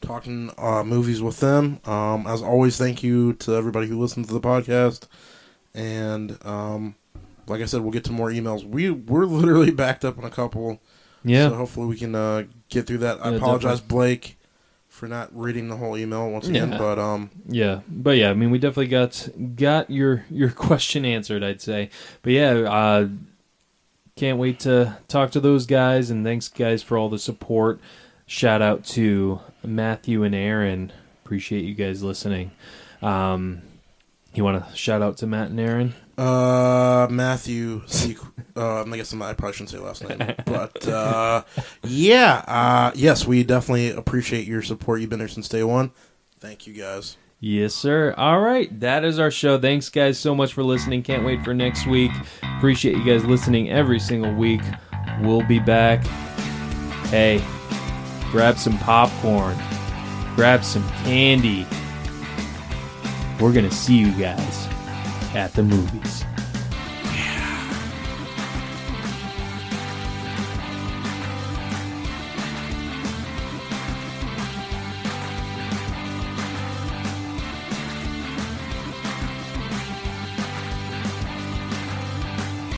[0.00, 1.78] talking uh, movies with them.
[1.84, 5.06] Um, as always, thank you to everybody who listens to the podcast.
[5.74, 6.94] And um,
[7.46, 8.64] like I said, we'll get to more emails.
[8.64, 10.80] We we're literally backed up on a couple.
[11.22, 11.50] Yeah.
[11.50, 13.24] So hopefully we can uh, get through that.
[13.24, 13.96] I Yeah, apologize, definitely.
[13.96, 14.38] Blake,
[15.00, 16.72] for not reading the whole email once again.
[16.72, 16.78] Yeah.
[16.78, 21.42] But um, Yeah, but yeah, I mean, we definitely got got your your question answered.
[21.42, 21.88] I'd say,
[22.20, 23.08] but yeah, uh,
[24.14, 26.10] can't wait to talk to those guys.
[26.10, 27.80] And thanks, guys, for all the support.
[28.26, 30.92] Shout out to Matthew and Aaron.
[31.24, 32.50] Appreciate you guys listening.
[33.00, 33.62] Um,
[34.34, 35.94] you want to shout out to Matt and Aaron?
[36.18, 37.82] Uh, Matthew.
[38.56, 41.44] Uh, I guess I probably shouldn't say last name, but uh,
[41.84, 45.00] yeah, uh, yes, we definitely appreciate your support.
[45.00, 45.92] You've been there since day one.
[46.40, 47.16] Thank you, guys.
[47.38, 48.12] Yes, sir.
[48.18, 49.58] All right, that is our show.
[49.58, 51.02] Thanks, guys, so much for listening.
[51.02, 52.10] Can't wait for next week.
[52.58, 54.60] Appreciate you guys listening every single week.
[55.22, 56.04] We'll be back.
[57.06, 57.42] Hey,
[58.30, 59.56] grab some popcorn,
[60.36, 61.66] grab some candy.
[63.40, 64.69] We're going to see you guys
[65.34, 66.24] at the movies.